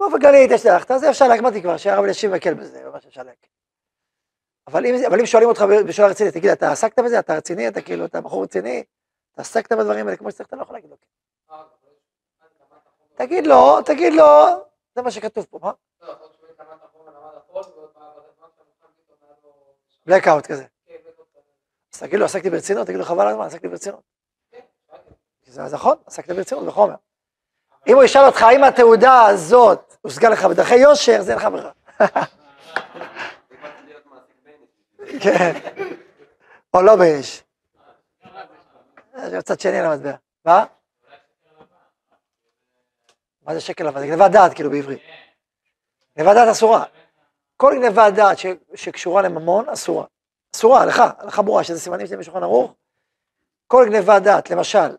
באופן 0.00 0.20
כללי 0.20 0.44
התשלחת, 0.44 0.90
אז 0.90 1.04
אפשר 1.04 1.28
להקמתי 1.28 1.62
כבר, 1.62 1.76
שהרב 1.76 2.04
אלישיב 2.04 2.34
מקל 2.34 2.54
בזה, 2.54 2.84
ממש 2.84 3.06
אפשר 3.06 3.22
להקל. 3.22 3.48
אבל 4.66 4.86
אם, 4.86 4.94
אבל 5.08 5.20
אם 5.20 5.26
שואלים 5.26 5.48
אותך 5.48 5.64
בשאלה 5.86 6.08
רצינית, 6.08 6.34
תגיד, 6.34 6.50
אתה 6.50 6.72
עסקת 6.72 6.98
בזה? 6.98 7.18
אתה 7.18 7.36
רציני? 7.36 7.68
אתה 7.68 7.82
כאילו, 7.82 8.04
אתה 8.04 8.20
בחור 8.20 8.42
רציני? 8.42 8.84
אתה 9.32 9.42
עסקת 9.42 9.72
בדברים 9.72 10.06
האלה 10.06 10.16
כמו 10.16 10.30
שצריך, 10.30 10.48
אתה 10.48 10.56
לא 10.56 10.62
יכול 10.62 10.76
להגיד 10.76 10.90
לו 10.90 10.96
כן. 11.00 11.54
תגיד 13.14 13.46
לו, 13.46 13.82
תגיד 13.82 14.12
לו, 14.12 14.24
זה 14.94 15.02
מה 15.02 15.10
שכתוב 15.10 15.46
פה, 15.50 15.58
מה? 15.62 15.72
בלקאוט 20.06 20.46
כזה. 20.46 20.64
אז 21.94 22.00
תגיד 22.00 22.18
לו, 22.18 22.24
עסקתי 22.24 22.50
ברצינות, 22.50 22.86
תגיד 22.86 22.98
לו, 22.98 23.04
חבל 23.04 23.20
על 23.20 23.28
הזמן, 23.28 23.46
עסקתי 23.46 23.68
ברצינות. 23.68 24.02
זה 25.46 25.62
נכון, 25.62 25.96
עסקתי 26.06 26.34
ברצינות 26.34 26.66
בחומר. 26.66 26.94
אם 27.88 27.94
הוא 27.94 28.04
ישאל 28.04 28.26
אותך, 28.26 28.42
האם 28.42 28.64
התעודה 28.64 29.26
הזאת 29.26 29.96
הושגה 30.00 30.28
לך 30.28 30.44
בדרכי 30.44 30.76
יושר, 30.76 31.22
זה 31.22 31.32
אין 31.32 31.38
לך 31.38 31.44
ברירה. 31.44 31.72
כן, 35.22 35.52
או 36.74 36.82
לא 36.82 36.96
באש. 36.96 37.42
זה 39.26 39.42
צד 39.42 39.60
שני 39.60 39.80
למטבע. 39.80 40.12
מה? 40.44 40.64
מה 43.42 43.54
זה 43.54 43.60
שקל 43.60 43.84
לבן? 43.84 44.00
זה 44.00 44.06
גניבת 44.06 44.30
דעת, 44.30 44.54
כאילו, 44.54 44.70
בעברית. 44.70 45.02
גניבת 46.18 46.34
דעת 46.34 46.48
אסורה. 46.48 46.84
כל 47.56 47.74
גניבת 47.76 48.12
דעת 48.16 48.38
שקשורה 48.74 49.22
לממון, 49.22 49.68
אסורה. 49.68 50.04
אסורה, 50.54 50.82
הלכה, 50.82 51.10
הלכה 51.18 51.42
ברורה, 51.42 51.64
שזה 51.64 51.80
סימנים 51.80 52.06
שלהם 52.06 52.20
בשולחן 52.20 52.42
ערוך. 52.42 52.74
כל 53.66 53.84
גניבת 53.88 54.22
דעת, 54.22 54.50
למשל, 54.50 54.96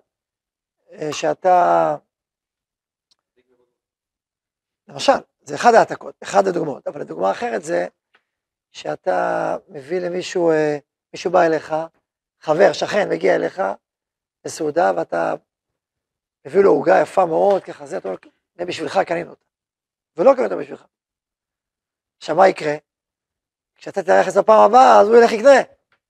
אה, 0.92 1.10
שאתה... 1.12 1.96
למשל, 4.90 5.14
זה 5.42 5.56
אחד 5.56 5.74
העתקות, 5.74 6.16
אחד 6.24 6.48
הדוגמאות, 6.48 6.88
אבל 6.88 7.02
הדוגמה 7.02 7.30
האחרת 7.30 7.64
זה 7.64 7.88
שאתה 8.72 9.58
מביא 9.68 10.00
למישהו, 10.00 10.52
אה, 10.52 10.78
מישהו 11.14 11.32
בא 11.32 11.42
אליך, 11.42 11.76
חבר, 12.42 12.74
שכן, 12.74 13.10
מגיע 13.10 13.36
אליך 13.36 13.62
לסעודה, 14.46 14.92
ואתה 14.96 15.34
מביא 16.46 16.62
לו 16.62 16.72
עוגה 16.72 17.02
יפה 17.02 17.26
מאוד, 17.26 17.64
ככה 17.64 17.86
זה, 17.86 17.98
אתה 17.98 18.08
אומר, 18.08 18.18
זה 18.56 18.66
בשבילך 18.66 19.00
קנינו 19.08 19.30
אותה. 19.30 19.44
ולא 20.18 20.32
קנינו 20.34 20.44
אותה 20.44 20.56
בשבילך. 20.56 20.86
עכשיו 22.18 22.36
מה 22.36 22.48
יקרה? 22.48 22.76
כשאתה 23.76 24.04
תארח 24.04 24.28
את 24.28 24.34
זה 24.34 24.42
בפעם 24.42 24.60
הבאה, 24.60 25.00
אז 25.00 25.08
הוא 25.08 25.18
ילך 25.18 25.32
לקנה. 25.32 25.62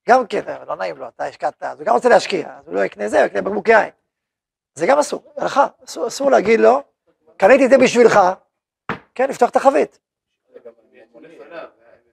גם 0.09 0.27
כן, 0.27 0.41
לא 0.67 0.75
נעים 0.75 0.97
לו, 0.97 1.07
אתה 1.07 1.25
השקעת, 1.25 1.63
אז 1.63 1.79
הוא 1.79 1.85
גם 1.85 1.93
רוצה 1.93 2.09
להשקיע, 2.09 2.57
אז 2.57 2.67
הוא 2.67 2.75
לא 2.75 2.85
יקנה 2.85 3.07
זה, 3.07 3.19
הוא 3.19 3.25
יקנה 3.25 3.41
בקבוק 3.41 3.67
יין. 3.67 3.89
זה 4.75 4.85
גם 4.87 4.99
אסור, 4.99 5.33
הלכה, 5.37 5.67
אסור, 5.85 6.07
אסור 6.07 6.31
להגיד 6.31 6.59
לו, 6.59 6.83
קניתי 7.37 7.65
את 7.65 7.69
זה 7.69 7.77
בשבילך, 7.77 8.19
כן, 9.19 9.29
לפתוח 9.29 9.49
את 9.49 9.55
החבית. 9.55 9.99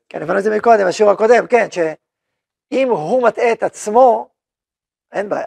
כן, 0.08 0.22
הבנו 0.22 0.38
את 0.38 0.44
זה 0.44 0.56
מקודם, 0.56 0.88
בשיעור 0.88 1.12
הקודם, 1.12 1.46
כן, 1.46 1.70
שאם 1.70 2.88
הוא 2.90 3.22
מטעה 3.22 3.52
את 3.52 3.62
עצמו, 3.62 4.28
אין 5.12 5.28
בעיה. 5.28 5.46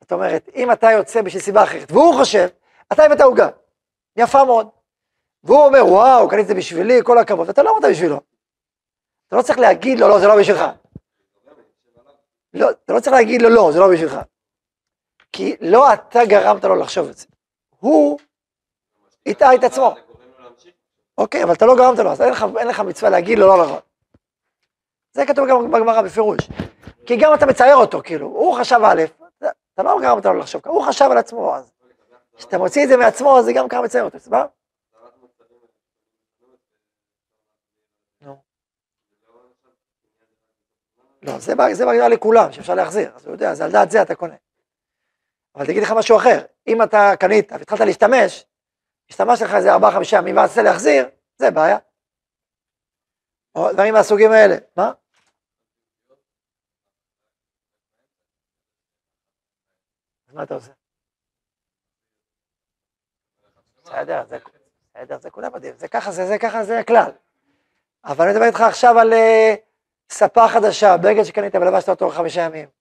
זאת 0.00 0.12
אומרת, 0.12 0.48
אם 0.54 0.72
אתה 0.72 0.90
יוצא 0.90 1.22
בשביל 1.22 1.42
סיבה 1.42 1.64
אחרת, 1.64 1.92
והוא 1.92 2.14
חושב, 2.14 2.48
אתה 2.92 3.02
הבאת 3.04 3.20
עוגה, 3.20 3.48
יפה 4.16 4.44
מאוד. 4.44 4.68
והוא 5.44 5.66
אומר, 5.66 5.86
וואו, 5.86 6.28
קנית 6.28 6.42
את 6.42 6.48
זה 6.48 6.54
בשבילי, 6.54 7.00
כל 7.04 7.18
הכבוד, 7.18 7.48
ואתה 7.48 7.62
לא 7.62 7.70
אמרת 7.70 7.90
בשבילו. 7.90 8.20
אתה 9.26 9.36
לא 9.36 9.42
צריך 9.42 9.58
להגיד 9.58 9.98
לו, 9.98 10.08
לא, 10.08 10.20
זה 10.20 10.26
לא 10.26 10.38
בשבילך. 10.40 10.64
לא, 12.54 12.70
אתה 12.70 12.92
לא 12.92 13.00
צריך 13.00 13.12
להגיד 13.12 13.42
לו, 13.42 13.48
לא, 13.48 13.70
זה 13.72 13.78
לא 13.78 13.92
בשבילך. 13.92 14.18
כי 15.32 15.56
לא 15.60 15.94
אתה 15.94 16.20
גרמת 16.28 16.64
לו 16.64 16.76
לחשוב 16.76 17.08
את 17.08 17.16
זה. 17.16 17.26
הוא 17.80 18.18
הטעה 19.26 19.54
את 19.54 19.64
עצמו. 19.64 19.94
אוקיי, 21.20 21.44
אבל 21.44 21.52
אתה 21.52 21.66
לא 21.66 21.76
גרמת 21.76 21.98
לו, 21.98 22.10
אז 22.10 22.22
אין 22.22 22.30
לך, 22.30 22.46
אין 22.58 22.68
לך 22.68 22.80
מצווה 22.80 23.10
להגיד 23.10 23.38
לו 23.38 23.46
לא 23.46 23.64
נכון. 23.64 23.80
זה 25.12 25.26
כתוב 25.26 25.48
גם 25.48 25.70
בגמרא 25.70 26.02
בפירוש. 26.02 26.38
כי 27.06 27.16
גם 27.16 27.34
אתה 27.34 27.46
מצייר 27.46 27.76
אותו, 27.76 28.00
כאילו, 28.04 28.26
הוא 28.26 28.54
חשב 28.54 28.80
א', 28.84 29.02
אתה 29.74 29.82
לא 29.82 29.98
גרמת 30.02 30.24
לו 30.24 30.34
לחשוב, 30.34 30.62
הוא 30.66 30.82
חשב 30.82 31.08
על 31.10 31.18
עצמו, 31.18 31.54
אז 31.54 31.72
כשאתה 32.36 32.58
מוציא 32.58 32.84
את 32.84 32.88
זה 32.88 32.96
מעצמו, 32.96 33.42
זה 33.42 33.52
גם 33.52 33.68
ככה 33.68 33.82
מצייר 33.82 34.04
אותו, 34.04 34.18
סבבה? 34.18 34.46
לא, 41.22 41.38
זה 41.38 41.54
בהגדרה 41.54 42.08
לכולם, 42.08 42.52
שאפשר 42.52 42.74
להחזיר, 42.74 43.12
אז 43.16 43.26
הוא 43.26 43.32
יודע, 43.32 43.54
זה 43.54 43.64
על 43.64 43.70
דעת 43.70 43.90
זה 43.90 44.02
אתה 44.02 44.14
קונה. 44.14 44.34
אבל 45.54 45.66
תגיד 45.66 45.82
לך 45.82 45.90
משהו 45.90 46.16
אחר, 46.16 46.44
אם 46.66 46.82
אתה 46.82 47.12
קנית 47.18 47.52
והתחלת 47.52 47.80
להשתמש, 47.80 48.44
השתמשת 49.10 49.42
לך 49.44 49.54
איזה 49.54 49.72
ארבעה 49.72 49.92
חמישה 49.92 50.16
ימים 50.16 50.36
ואז 50.36 50.58
להחזיר, 50.58 51.08
זה 51.38 51.50
בעיה. 51.50 51.78
או 53.54 53.72
דברים 53.72 53.94
מהסוגים 53.94 54.32
האלה, 54.32 54.56
מה? 54.76 54.92
אז 60.28 60.34
מה 60.34 60.42
אתה 60.42 60.54
עושה? 60.54 60.72
בסדר, 63.84 64.24
זה, 64.26 64.38
בסדר, 64.94 65.18
זה 65.18 65.30
כולם 65.30 65.54
יודעים, 65.54 65.74
זה 65.76 65.88
ככה, 65.88 66.12
זה, 66.12 66.26
זה 66.26 66.38
ככה, 66.38 66.64
זה 66.64 66.78
הכלל. 66.78 67.10
אבל 68.04 68.24
אני 68.24 68.34
מדבר 68.34 68.46
איתך 68.46 68.60
עכשיו 68.60 68.98
על 68.98 69.12
uh, 69.12 69.56
ספה 70.10 70.48
חדשה, 70.48 70.96
בגד 70.96 71.22
שקנית 71.24 71.54
ולבשת 71.54 71.88
אותו 71.88 72.10
חמישה 72.10 72.40
ימים. 72.40 72.79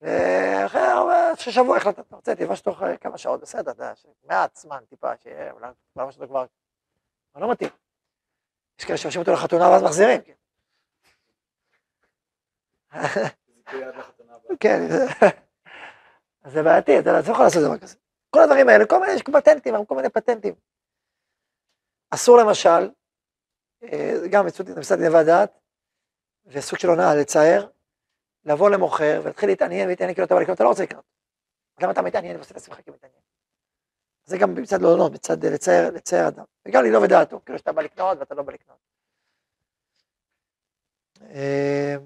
ואחרי 0.00 1.52
שבוע 1.52 1.76
החלטת, 1.76 1.98
אתה 1.98 2.16
רוצה, 2.16 2.34
תלבש 2.34 2.60
תוך 2.60 2.82
כמה 3.00 3.18
שעות, 3.18 3.40
בסדר, 3.40 3.70
אתה 3.70 3.82
יודע, 3.82 3.92
מעט 4.24 4.56
זמן 4.56 4.84
טיפה, 4.88 5.16
שיהיה, 5.16 5.52
אולי 5.52 5.68
לבש 5.96 6.14
אותו 6.14 6.26
כבר, 6.28 6.46
אבל 7.34 7.42
לא 7.42 7.50
מתאים. 7.52 7.70
יש 8.78 8.84
כאלה 8.84 8.98
שעושים 8.98 9.20
אותו 9.20 9.32
לחתונה 9.32 9.68
ואז 9.68 9.82
מחזירים. 9.82 10.20
כן, 14.60 14.88
זה 16.52 16.62
בעייתי, 16.62 16.98
אתה 16.98 17.12
לא 17.12 17.18
יכול 17.18 17.44
לעשות 17.44 17.62
דבר 17.62 17.78
כזה. 17.78 17.96
כל 18.30 18.40
הדברים 18.40 18.68
האלה, 18.68 18.86
כל 18.86 19.00
מיני, 19.00 19.12
יש 19.12 19.22
פטנטים, 19.22 19.84
כל 19.84 19.94
מיני 19.96 20.08
פטנטים. 20.08 20.54
אסור 22.10 22.38
למשל, 22.38 22.90
אה, 23.82 24.14
גם 24.30 24.46
מצד 24.46 24.64
גניבת 24.64 25.26
דעת, 25.26 25.58
וסוג 26.46 26.78
של 26.78 26.88
הונאה 26.88 27.14
לצייר, 27.14 27.68
לבוא 28.48 28.70
למוכר 28.70 29.20
ולהתחיל 29.24 29.48
להתעניין 29.48 29.86
ולהתעניין 29.86 30.14
כאילו 30.14 30.26
אתה 30.26 30.34
בא 30.34 30.40
לקנות, 30.40 30.54
אתה 30.54 30.64
לא 30.64 30.68
רוצה 30.68 30.82
לקנות. 30.82 31.04
למה 31.80 31.92
אתה 31.92 32.02
מתעניין 32.02 32.36
ועושה 32.36 32.50
את 32.50 32.56
עצמך 32.56 32.80
כמתעניין? 32.86 33.20
זה 34.24 34.38
גם 34.38 34.54
מצד 34.54 34.82
לא 34.82 34.90
לענות, 34.90 35.12
מצד 35.12 35.44
לצייר, 35.44 35.90
לצייר 35.90 36.28
אדם. 36.28 36.44
וגם 36.68 36.84
ללא 36.84 37.00
בדעתו, 37.00 37.40
כאילו 37.44 37.58
שאתה 37.58 37.72
בא 37.72 37.82
לקנות 37.82 38.18
ואתה 38.18 38.34
לא 38.34 38.42
בא 38.42 38.52
לקנות. 38.52 38.78
אה, 41.22 41.96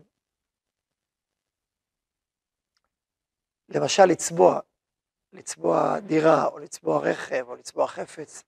למשל 3.69 4.05
לצבוע, 4.05 4.61
לצבוע 5.33 6.01
דירה, 6.01 6.47
או 6.47 6.59
לצבוע 6.59 7.01
רכב, 7.11 7.45
או 7.49 7.55
לצבוע 7.55 7.87
חפץ, 7.87 8.43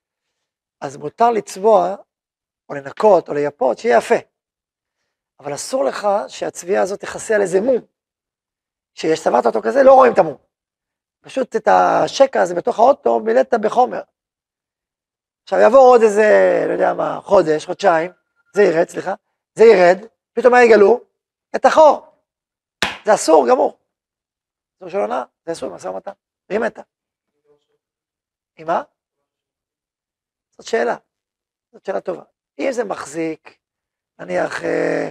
אז 0.80 0.96
מותר 0.96 1.30
לצבוע, 1.30 1.96
או 2.68 2.74
לנקות, 2.74 3.28
או 3.28 3.34
לייפות, 3.34 3.78
שיהיה 3.78 3.98
יפה. 3.98 4.33
אבל 5.40 5.54
אסור 5.54 5.84
לך 5.84 6.08
שהצביעה 6.28 6.82
הזאת 6.82 7.00
תכסה 7.00 7.34
על 7.34 7.40
איזה 7.40 7.60
מום. 7.60 7.80
כשצבעת 8.94 9.46
אותו 9.46 9.62
כזה, 9.62 9.82
לא 9.82 9.94
רואים 9.94 10.12
את 10.12 10.18
המום. 10.18 10.36
פשוט 11.20 11.56
את 11.56 11.68
השקע 11.68 12.42
הזה 12.42 12.54
בתוך 12.54 12.78
האוטו 12.78 13.20
מילאת 13.20 13.54
בחומר. 13.54 14.02
עכשיו 15.42 15.58
יעבור 15.58 15.78
עוד 15.78 16.02
איזה, 16.02 16.22
לא 16.66 16.72
יודע 16.72 16.94
מה, 16.94 17.20
חודש, 17.22 17.66
חודשיים, 17.66 18.10
זה 18.54 18.62
ירד, 18.62 18.88
סליחה, 18.88 19.14
זה 19.54 19.64
ירד, 19.64 20.06
פתאום 20.32 20.52
מה 20.52 20.62
יגלו? 20.62 21.00
את 21.56 21.64
החור. 21.64 22.06
זה 23.04 23.14
אסור 23.14 23.46
גמור. 23.50 23.78
אסור 24.76 24.88
של 24.88 24.98
עונה, 24.98 25.24
זה 25.46 25.52
אסור 25.52 25.70
במשא 25.70 25.88
ומתן, 25.88 26.12
והיא 26.48 26.60
מתה. 26.60 26.82
עם 28.56 28.66
מה? 28.66 28.82
זאת 30.50 30.66
שאלה, 30.66 30.96
זאת 31.72 31.84
שאלה 31.84 32.00
טובה. 32.00 32.22
אם 32.58 32.68
זה 32.72 32.84
מחזיק, 32.84 33.58
נניח, 34.18 34.64
אה, 34.64 35.10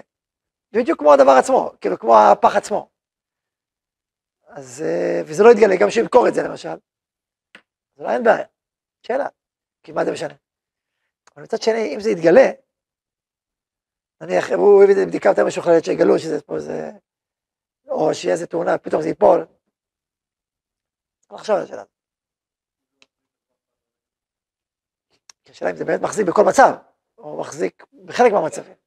בדיוק 0.74 1.00
כמו 1.00 1.14
הדבר 1.14 1.32
עצמו, 1.40 1.72
כאילו 1.82 2.00
כמו 2.00 2.14
הפח 2.18 2.56
עצמו. 2.56 2.90
אז, 4.48 4.82
אה, 4.86 5.22
וזה 5.26 5.44
לא 5.44 5.50
יתגלה, 5.50 5.76
גם 5.82 5.90
שימכור 5.90 6.28
את 6.28 6.34
זה 6.34 6.42
למשל. 6.44 6.70
אז 6.70 8.00
אולי 8.00 8.14
אין 8.14 8.24
בעיה, 8.24 8.46
שאלה, 9.08 9.28
כי 9.84 9.92
מה 9.92 10.06
זה 10.06 10.12
משנה? 10.12 10.34
אבל 11.36 11.44
מצד 11.44 11.62
שני, 11.62 11.96
אם 11.96 12.00
זה 12.00 12.10
יתגלה, 12.10 12.52
נניח, 14.22 14.52
הוא 14.52 14.84
הביא 14.84 14.94
את 14.94 15.00
זה 15.00 15.06
בבדיקה 15.06 15.30
יותר 15.30 15.46
משוכללת, 15.46 15.86
שיגלו 15.86 16.20
שזה 16.20 16.42
פה 16.42 16.56
איזה, 16.56 16.92
או 17.88 18.14
שיהיה 18.14 18.34
איזה 18.34 18.48
תאונה, 18.48 18.78
פתאום 18.78 19.02
זה 19.02 19.08
ייפול. 19.08 19.46
צריך 21.20 21.34
לחשוב 21.34 21.56
על 21.56 21.64
השאלה. 21.64 21.84
השאלה 25.50 25.72
אם 25.72 25.76
זה 25.76 25.86
באמת 25.86 26.02
מחזיק 26.02 26.28
בכל 26.28 26.42
מצב, 26.50 26.74
או 27.18 27.40
מחזיק 27.40 27.86
בחלק 28.06 28.32
מהמצבים. 28.32 28.83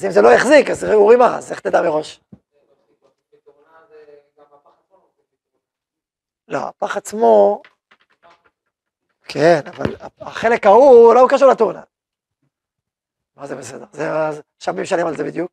אז 0.00 0.04
אם 0.04 0.10
זה 0.10 0.22
לא 0.22 0.28
יחזיק, 0.28 0.70
אז 0.70 0.84
אורי 0.84 1.16
מה, 1.16 1.38
אז 1.38 1.52
איך 1.52 1.60
תדע 1.60 1.82
מראש? 1.82 2.20
לא, 6.48 6.58
הפח 6.58 6.96
עצמו, 6.96 7.62
כן, 9.24 9.60
אבל 9.66 9.96
החלק 10.20 10.66
ההוא 10.66 11.14
לא 11.14 11.26
קשור 11.30 11.48
לתאונה. 11.48 11.82
מה 13.36 13.46
זה 13.46 13.56
בסדר? 13.56 13.84
זה, 13.92 14.08
עכשיו 14.56 14.74
מי 14.74 14.82
משלם 14.82 15.06
על 15.06 15.16
זה 15.16 15.24
בדיוק? 15.24 15.50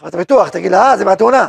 חברת 0.00 0.14
הביטוח, 0.14 0.48
תגיד 0.48 0.70
לה, 0.70 0.90
אה, 0.90 0.96
זה 0.96 1.04
מהתאונה. 1.04 1.48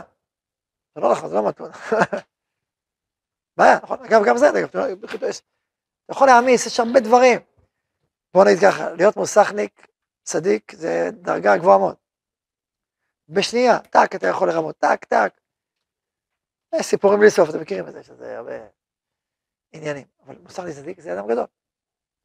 זה 0.95 1.02
לא 1.02 1.12
נכון, 1.12 1.30
זה 1.30 1.36
לא 1.36 1.43
מהתאונה. 1.43 1.74
בעיה, 3.58 3.80
נכון? 3.84 4.00
אגב, 4.00 4.22
גם 4.26 4.38
זה, 4.38 4.50
אגב, 4.50 4.69
אתה 5.15 5.28
יכול 6.12 6.28
להעמיס, 6.28 6.65
יש 6.65 6.80
הרבה 6.80 7.00
דברים. 7.00 7.39
בוא 8.34 8.45
נגיד 8.45 8.60
ככה, 8.62 8.89
להיות 8.89 9.17
מוסכניק, 9.17 9.88
צדיק, 10.30 10.76
זה 10.76 11.10
דרגה 11.13 11.58
גבוהה 11.58 11.78
מאוד. 11.78 11.96
בשנייה, 13.30 13.80
טק, 13.80 14.15
אתה 14.15 14.28
יכול 14.28 14.50
לרמות, 14.50 14.78
טק. 14.78 15.06
יש 16.76 16.86
סיפורים 16.86 17.20
בלי 17.20 17.30
סוף, 17.30 17.50
אתם 17.50 17.62
מכירים 17.62 17.88
את 17.88 17.94
זה, 17.94 18.04
שזה 18.04 18.38
הרבה 18.38 18.52
עניינים. 19.72 20.08
אבל 20.26 20.38
מוסכניק 20.38 20.76
צדיק 20.76 21.00
זה 21.00 21.13
אדם 21.13 21.28
גדול. 21.28 21.46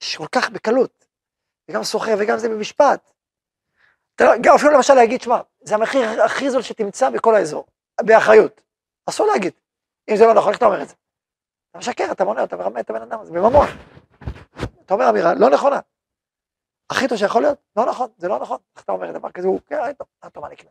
יש 0.02 0.16
כל 0.16 0.26
כך 0.32 0.50
בקלות. 0.50 1.06
וגם 1.68 1.84
סוחר 1.84 2.14
וגם 2.20 2.38
זה 2.38 2.48
במשפט. 2.48 3.10
אתה, 4.14 4.24
גם 4.42 4.54
אפילו 4.54 4.70
למשל 4.70 4.94
להגיד, 4.94 5.20
שמע, 5.20 5.40
זה 5.60 5.74
המחיר 5.74 6.22
הכי 6.24 6.50
זול 6.50 6.62
שתמצא 6.62 7.10
בכל 7.10 7.34
האזור, 7.34 7.66
באחריות. 8.00 8.60
אסור 9.06 9.26
להגיד. 9.26 9.52
אם 10.10 10.16
זה 10.16 10.24
לא 10.24 10.34
נכון, 10.34 10.48
איך 10.48 10.58
אתה 10.58 10.66
אומר 10.66 10.82
את 10.82 10.88
זה? 10.88 10.94
אתה 11.70 11.78
משקר, 11.78 12.12
אתה 12.12 12.24
מונע, 12.24 12.44
אתה 12.44 12.56
מרמה 12.56 12.80
את 12.80 12.90
הבן 12.90 13.02
אדם 13.02 13.20
הזה 13.20 13.32
בממון. 13.32 13.66
אתה 14.84 14.94
אומר 14.94 15.10
אמירה 15.10 15.34
לא 15.34 15.50
נכונה. 15.50 15.80
הכי 16.90 17.08
טוב 17.08 17.18
שיכול 17.18 17.42
להיות, 17.42 17.58
לא 17.76 17.86
נכון, 17.86 18.10
זה 18.16 18.28
לא 18.28 18.38
נכון. 18.38 18.58
איך 18.76 18.84
אתה 18.84 18.92
אומר 18.92 19.12
דבר 19.12 19.30
כזה, 19.30 19.48
הוא, 19.48 19.60
כן, 19.66 19.92
טוב, 19.92 20.06
טוב, 20.32 20.42
מה 20.42 20.50
נקנה? 20.50 20.70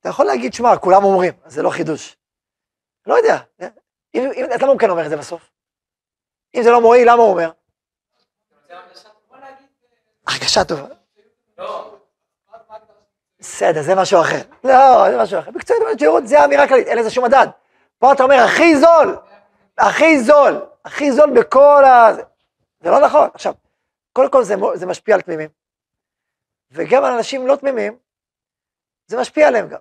אתה 0.00 0.08
יכול 0.08 0.26
להגיד, 0.26 0.54
שמע, 0.54 0.76
כולם 0.76 1.04
אומרים, 1.04 1.32
זה 1.46 1.62
לא 1.62 1.70
חידוש. 1.70 2.16
לא 3.06 3.14
יודע, 3.14 3.36
אם, 4.14 4.30
אם, 4.34 4.44
אז 4.54 4.62
למה 4.62 4.72
הוא 4.72 4.78
כן 4.78 4.90
אומר 4.90 5.04
את 5.04 5.10
זה 5.10 5.16
בסוף? 5.16 5.50
אם 6.54 6.62
זה 6.62 6.70
לא 6.70 6.80
מועיל, 6.80 7.12
למה 7.12 7.22
הוא 7.22 7.30
אומר? 7.30 7.50
הרגשה 10.26 10.64
טובה. 10.64 10.86
בסדר, 13.38 13.82
זה 13.82 13.94
משהו 13.94 14.20
אחר. 14.20 14.40
לא, 14.64 15.10
זה 15.10 15.22
משהו 15.22 15.38
אחר. 15.38 15.50
מקצועית, 15.50 16.28
זה 16.28 16.44
אמירה 16.44 16.68
כללית, 16.68 16.86
אין 16.86 16.98
לזה 16.98 17.10
שום 17.10 17.24
מדד. 17.24 17.46
פה 17.98 18.12
אתה 18.12 18.22
אומר, 18.22 18.36
הכי 18.36 18.76
זול, 18.76 19.18
הכי 19.78 20.20
זול, 20.20 20.66
הכי 20.84 21.12
זול 21.12 21.40
בכל 21.40 21.84
ה... 21.84 22.14
זה 22.80 22.90
לא 22.90 23.00
נכון. 23.00 23.28
עכשיו, 23.34 23.54
קודם 24.12 24.30
כל 24.30 24.44
זה, 24.44 24.54
זה 24.74 24.86
משפיע 24.86 25.14
על 25.14 25.20
תמימים. 25.20 25.48
וגם 26.70 27.04
על 27.04 27.12
אנשים 27.12 27.46
לא 27.46 27.56
תמימים, 27.56 27.98
זה 29.06 29.20
משפיע 29.20 29.48
עליהם 29.48 29.68
גם. 29.68 29.78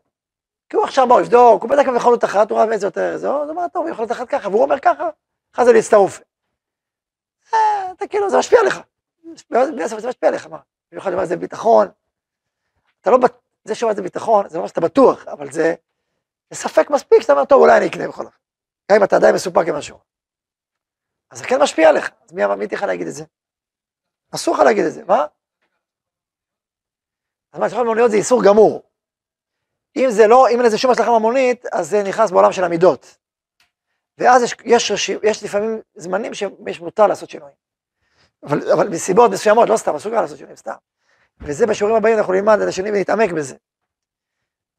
כי 0.69 0.75
הוא 0.75 0.83
עכשיו 0.83 1.07
בא, 1.07 1.21
יבדוק, 1.21 1.61
הוא 1.61 1.69
בדק 1.69 1.87
במכונות 1.87 2.23
אחת, 2.23 2.51
הוא 2.51 2.59
ראה 2.59 2.73
איזה 2.73 2.87
יותר, 2.87 3.17
זה, 3.17 3.27
הוא 3.27 3.49
אומר, 3.49 3.67
טוב, 3.73 3.87
יכולת 3.87 4.11
אחת 4.11 4.27
ככה, 4.27 4.49
והוא 4.49 4.63
אומר 4.63 4.79
ככה, 4.79 5.09
אחרי 5.53 5.65
זה 5.65 5.73
להצטרוף. 5.73 6.21
אה, 7.53 7.91
אתה 7.91 8.07
כאילו, 8.07 8.29
זה 8.29 8.37
משפיע 8.37 8.59
עליך. 8.59 8.79
זה 9.85 10.07
משפיע 10.07 10.29
עליך, 10.29 10.47
מה? 10.47 10.57
במיוחד 10.91 11.13
אומר, 11.13 11.25
זה 11.25 11.37
ביטחון. 11.37 11.87
אתה 13.01 13.11
לא, 13.11 13.17
זה 13.63 13.75
שאומר 13.75 13.95
זה 13.95 14.01
ביטחון, 14.01 14.49
זה 14.49 14.57
לא 14.59 14.67
שאתה 14.67 14.81
בטוח, 14.81 15.27
אבל 15.27 15.51
זה, 15.51 15.75
זה 16.49 16.55
ספק 16.55 16.89
מספיק 16.89 17.21
שאתה 17.21 17.33
אומר, 17.33 17.45
טוב, 17.45 17.61
אולי 17.61 17.77
אני 17.77 17.87
אקנה 17.87 18.07
בכל 18.07 18.25
אופן. 18.25 18.37
גם 18.91 18.97
אם 18.97 19.03
אתה 19.03 19.15
עדיין 19.15 19.35
מסופק 19.35 19.67
עם 19.67 19.75
משהו. 19.75 19.99
אז 21.31 21.37
זה 21.37 21.45
כן 21.45 21.61
משפיע 21.61 21.89
עליך, 21.89 22.11
אז 22.25 22.33
מי 22.33 22.45
אמר 22.45 22.55
לך 22.71 22.83
להגיד 22.83 23.07
את 23.07 23.13
זה? 23.13 23.23
אסור 24.35 24.55
לך 24.55 24.59
להגיד 24.59 24.85
את 24.85 24.93
זה, 24.93 25.03
מה? 25.05 25.25
אז 27.53 27.59
מה, 27.59 27.69
שולחן 27.69 27.83
ממוניות 27.83 28.11
זה 28.11 28.17
איסור 28.17 28.43
גמור. 28.43 28.83
אם 29.95 30.07
זה 30.09 30.27
לא, 30.27 30.47
אם 30.49 30.57
אין 30.57 30.65
לזה 30.65 30.77
שום 30.77 30.91
השלכה 30.91 31.19
ממונית, 31.19 31.65
אז 31.73 31.89
זה 31.89 32.03
נכנס 32.03 32.31
בעולם 32.31 32.51
של 32.51 32.63
המידות. 32.63 33.17
ואז 34.17 34.43
יש, 34.43 34.55
יש, 34.65 35.09
יש 35.23 35.43
לפעמים 35.43 35.81
זמנים 35.95 36.33
שיש 36.33 36.79
מותר 36.79 37.07
לעשות 37.07 37.29
שינויים. 37.29 37.55
אבל, 38.43 38.71
אבל 38.71 38.89
מסיבות 38.89 39.31
מסוימות, 39.31 39.69
לא 39.69 39.77
סתם, 39.77 39.95
אסור 39.95 40.11
גם 40.11 40.21
לעשות 40.21 40.37
שינויים, 40.37 40.57
סתם. 40.57 40.75
וזה 41.39 41.65
בשיעורים 41.67 41.97
הבאים 41.97 42.17
אנחנו 42.17 42.33
נלמד 42.33 42.59
את 42.61 42.67
השני 42.67 42.89
ונתעמק 42.89 43.31
בזה. 43.31 43.55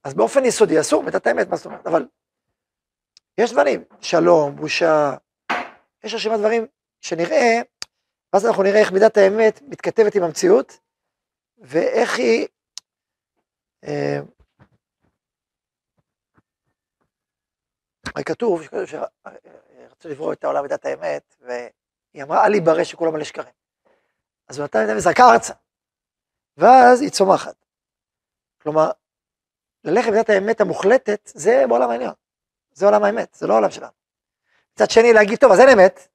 אז 0.05 0.15
באופן 0.15 0.45
יסודי 0.45 0.81
אסור, 0.81 1.03
מידת 1.03 1.27
האמת, 1.27 1.49
מה 1.49 1.57
זאת 1.57 1.67
אומרת, 1.67 1.87
אבל 1.87 2.07
יש 3.39 3.53
דברים, 3.53 3.85
שלום, 4.01 4.57
בושה, 4.57 5.15
יש 6.05 6.15
רשימת 6.15 6.39
דברים 6.39 6.67
שנראה, 7.01 7.61
ואז 8.33 8.47
אנחנו 8.47 8.63
נראה 8.63 8.81
איך 8.81 8.93
מידת 8.93 9.17
האמת 9.17 9.63
מתכתבת 9.63 10.15
עם 10.15 10.23
המציאות, 10.23 10.79
ואיך 11.59 12.19
היא, 12.19 12.47
אה, 13.85 14.19
הרי 18.15 18.25
כתוב 18.25 18.63
שרצו 18.63 20.09
לברוא 20.09 20.33
את 20.33 20.45
העולם 20.45 20.65
בדת 20.65 20.85
האמת, 20.85 21.37
והיא 21.41 22.23
אמרה, 22.23 22.47
אל 22.47 22.55
יברא 22.55 22.85
שכולם 22.85 23.13
מלא 23.13 23.25
שקרים. 23.25 23.55
אז 24.49 24.59
הוא 24.59 24.65
נתן 24.65 24.83
את 24.83 24.87
זה 24.87 24.97
וזרקה 24.97 25.23
ארצה, 25.33 25.55
ואז 26.57 27.01
היא 27.01 27.11
צומחת. 27.11 27.57
כלומר, 28.63 28.91
ללכת 29.85 30.11
בדת 30.13 30.31
האמת 30.31 30.61
המוחלטת, 30.61 31.31
זה 31.35 31.65
בעולם 31.69 31.91
העליון. 31.91 32.15
זה 32.79 32.87
עולם 32.87 33.05
האמת, 33.05 33.35
זה 33.35 33.47
לא 33.47 33.53
העולם 33.53 33.71
שלנו. 33.71 33.93
מצד 34.75 34.91
שני, 34.91 35.13
להגיד, 35.13 35.39
טוב, 35.39 35.53
אז 35.53 35.61
אין 35.61 35.69
אמת, 35.69 36.09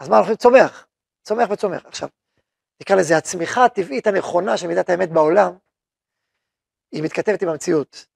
אז 0.00 0.08
מה, 0.08 0.18
אנחנו 0.18 0.36
צומח, 0.36 0.86
צומח 1.22 1.50
וצומח. 1.50 1.86
עכשיו, 1.86 2.08
נקרא 2.80 2.96
לזה 2.96 3.16
הצמיחה 3.16 3.64
הטבעית 3.64 4.06
הנכונה 4.06 4.56
של 4.56 4.66
מידת 4.66 4.90
האמת 4.90 5.10
בעולם, 5.10 5.52
היא 6.92 7.02
מתכתבת 7.02 7.42
עם 7.42 7.48
המציאות. 7.48 8.06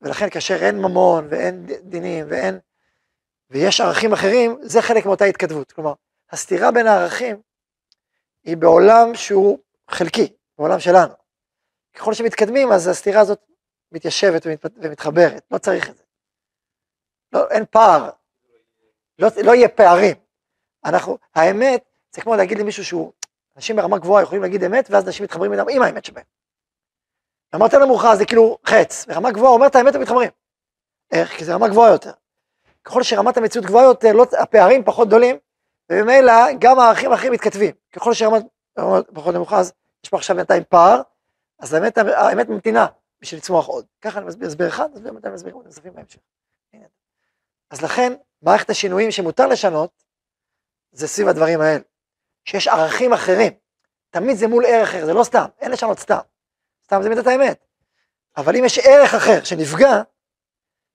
ולכן 0.00 0.30
כאשר 0.30 0.54
אין 0.54 0.78
ממון 0.78 1.26
ואין 1.30 1.66
דינים 1.66 2.26
ואין, 2.28 2.58
ויש 3.50 3.80
ערכים 3.80 4.12
אחרים, 4.12 4.58
זה 4.62 4.82
חלק 4.82 5.06
מאותה 5.06 5.24
התכתבות. 5.24 5.72
כלומר, 5.72 5.92
הסתירה 6.30 6.70
בין 6.70 6.86
הערכים 6.86 7.42
היא 8.44 8.56
בעולם 8.56 9.14
שהוא 9.14 9.58
חלקי, 9.90 10.32
בעולם 10.58 10.80
שלנו. 10.80 11.14
ככל 11.94 12.14
שמתקדמים, 12.14 12.72
אז 12.72 12.88
הסתירה 12.88 13.20
הזאת 13.20 13.40
מתיישבת 13.92 14.46
ומת, 14.46 14.66
ומתחברת, 14.76 15.46
לא 15.50 15.58
צריך 15.58 15.90
את 15.90 15.96
זה. 15.96 16.07
לא, 17.32 17.48
אין 17.50 17.64
פער, 17.70 18.10
לא, 19.18 19.28
לא 19.44 19.54
יהיה 19.54 19.68
פערים. 19.68 20.16
אנחנו, 20.84 21.18
האמת, 21.34 21.84
זה 22.10 22.20
כמו 22.22 22.36
להגיד 22.36 22.58
למישהו 22.58 22.84
שהוא, 22.84 23.12
אנשים 23.56 23.76
ברמה 23.76 23.98
גבוהה 23.98 24.22
יכולים 24.22 24.42
להגיד 24.42 24.64
אמת, 24.64 24.90
ואז 24.90 25.06
אנשים 25.06 25.24
מתחברים 25.24 25.52
איתם 25.52 25.64
עם 25.70 25.82
האמת 25.82 26.04
שבהם. 26.04 26.24
אמרת 27.54 27.74
נמוכה 27.74 28.16
זה 28.16 28.26
כאילו 28.26 28.58
חץ, 28.66 29.06
ברמה 29.06 29.30
גבוהה 29.30 29.52
אומר 29.52 29.66
את 29.66 29.76
האמת 29.76 29.94
הם 29.94 30.00
מתחברים. 30.00 30.30
איך? 31.10 31.30
כי 31.30 31.44
זה 31.44 31.54
רמה 31.54 31.68
גבוהה 31.68 31.90
יותר. 31.90 32.12
ככל 32.84 33.02
שרמת 33.02 33.36
המציאות 33.36 33.66
גבוהה 33.66 33.84
יותר, 33.84 34.12
לא, 34.12 34.26
הפערים 34.38 34.84
פחות 34.84 35.08
גדולים, 35.08 35.36
וממילא 35.90 36.32
גם 36.58 36.78
הערכים 36.78 37.12
האחרים 37.12 37.32
מתכתבים. 37.32 37.74
ככל 37.92 38.14
שרמת 38.14 38.44
פחות 39.14 39.34
נמוכה, 39.34 39.58
אז 39.58 39.72
יש 40.04 40.10
פה 40.10 40.16
עכשיו 40.16 40.36
בינתיים 40.36 40.62
פער, 40.68 41.02
אז 41.58 41.74
האמת, 41.74 41.98
האמת 41.98 42.48
ממתינה 42.48 42.86
בשביל 43.20 43.38
לצמוח 43.40 43.66
עוד. 43.66 43.84
ככה 44.00 44.18
אני 44.18 44.26
מסביר 44.26 44.68
אחד, 44.68 44.88
אז 44.94 45.00
באמת 45.00 45.24
אני 45.24 45.34
מסביר 45.34 45.54
עוד 45.54 45.66
נוספים 45.66 45.92
בהמשך. 45.94 46.18
אז 47.70 47.82
לכן, 47.82 48.12
מערכת 48.42 48.70
השינויים 48.70 49.10
שמותר 49.10 49.46
לשנות, 49.46 50.04
זה 50.92 51.08
סביב 51.08 51.28
הדברים 51.28 51.60
האלה. 51.60 51.80
שיש 52.44 52.68
ערכים 52.68 53.12
אחרים. 53.12 53.52
תמיד 54.10 54.36
זה 54.36 54.46
מול 54.46 54.64
ערך 54.66 54.88
אחר, 54.88 55.06
זה 55.06 55.14
לא 55.14 55.24
סתם, 55.24 55.46
אין 55.60 55.70
לשנות 55.70 55.98
סתם. 55.98 56.18
סתם 56.84 57.02
זה 57.02 57.08
מידת 57.08 57.26
האמת. 57.26 57.64
אבל 58.36 58.56
אם 58.56 58.64
יש 58.64 58.78
ערך 58.78 59.14
אחר 59.14 59.44
שנפגע, 59.44 60.02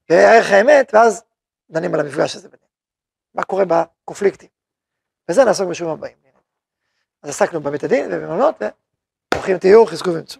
ערך 0.09 0.51
האמת, 0.51 0.91
ואז 0.93 1.24
דנים 1.69 1.93
על 1.93 1.99
המפגש 1.99 2.36
הזה 2.36 2.49
ביניהם. 2.49 2.69
מה 3.34 3.43
קורה 3.43 3.63
בקונפליקטים. 3.65 4.49
וזה 5.30 5.43
נעסוק 5.43 5.69
בשיעורים 5.69 5.97
הבאים. 5.97 6.17
אז 7.24 7.30
עסקנו 7.30 7.61
בבית 7.61 7.84
הדין 7.84 8.09
ובמעונות, 8.11 8.55
וברוכים 9.34 9.57
תהיו, 9.57 9.86
חזקו 9.86 10.13
ואמצו. 10.13 10.39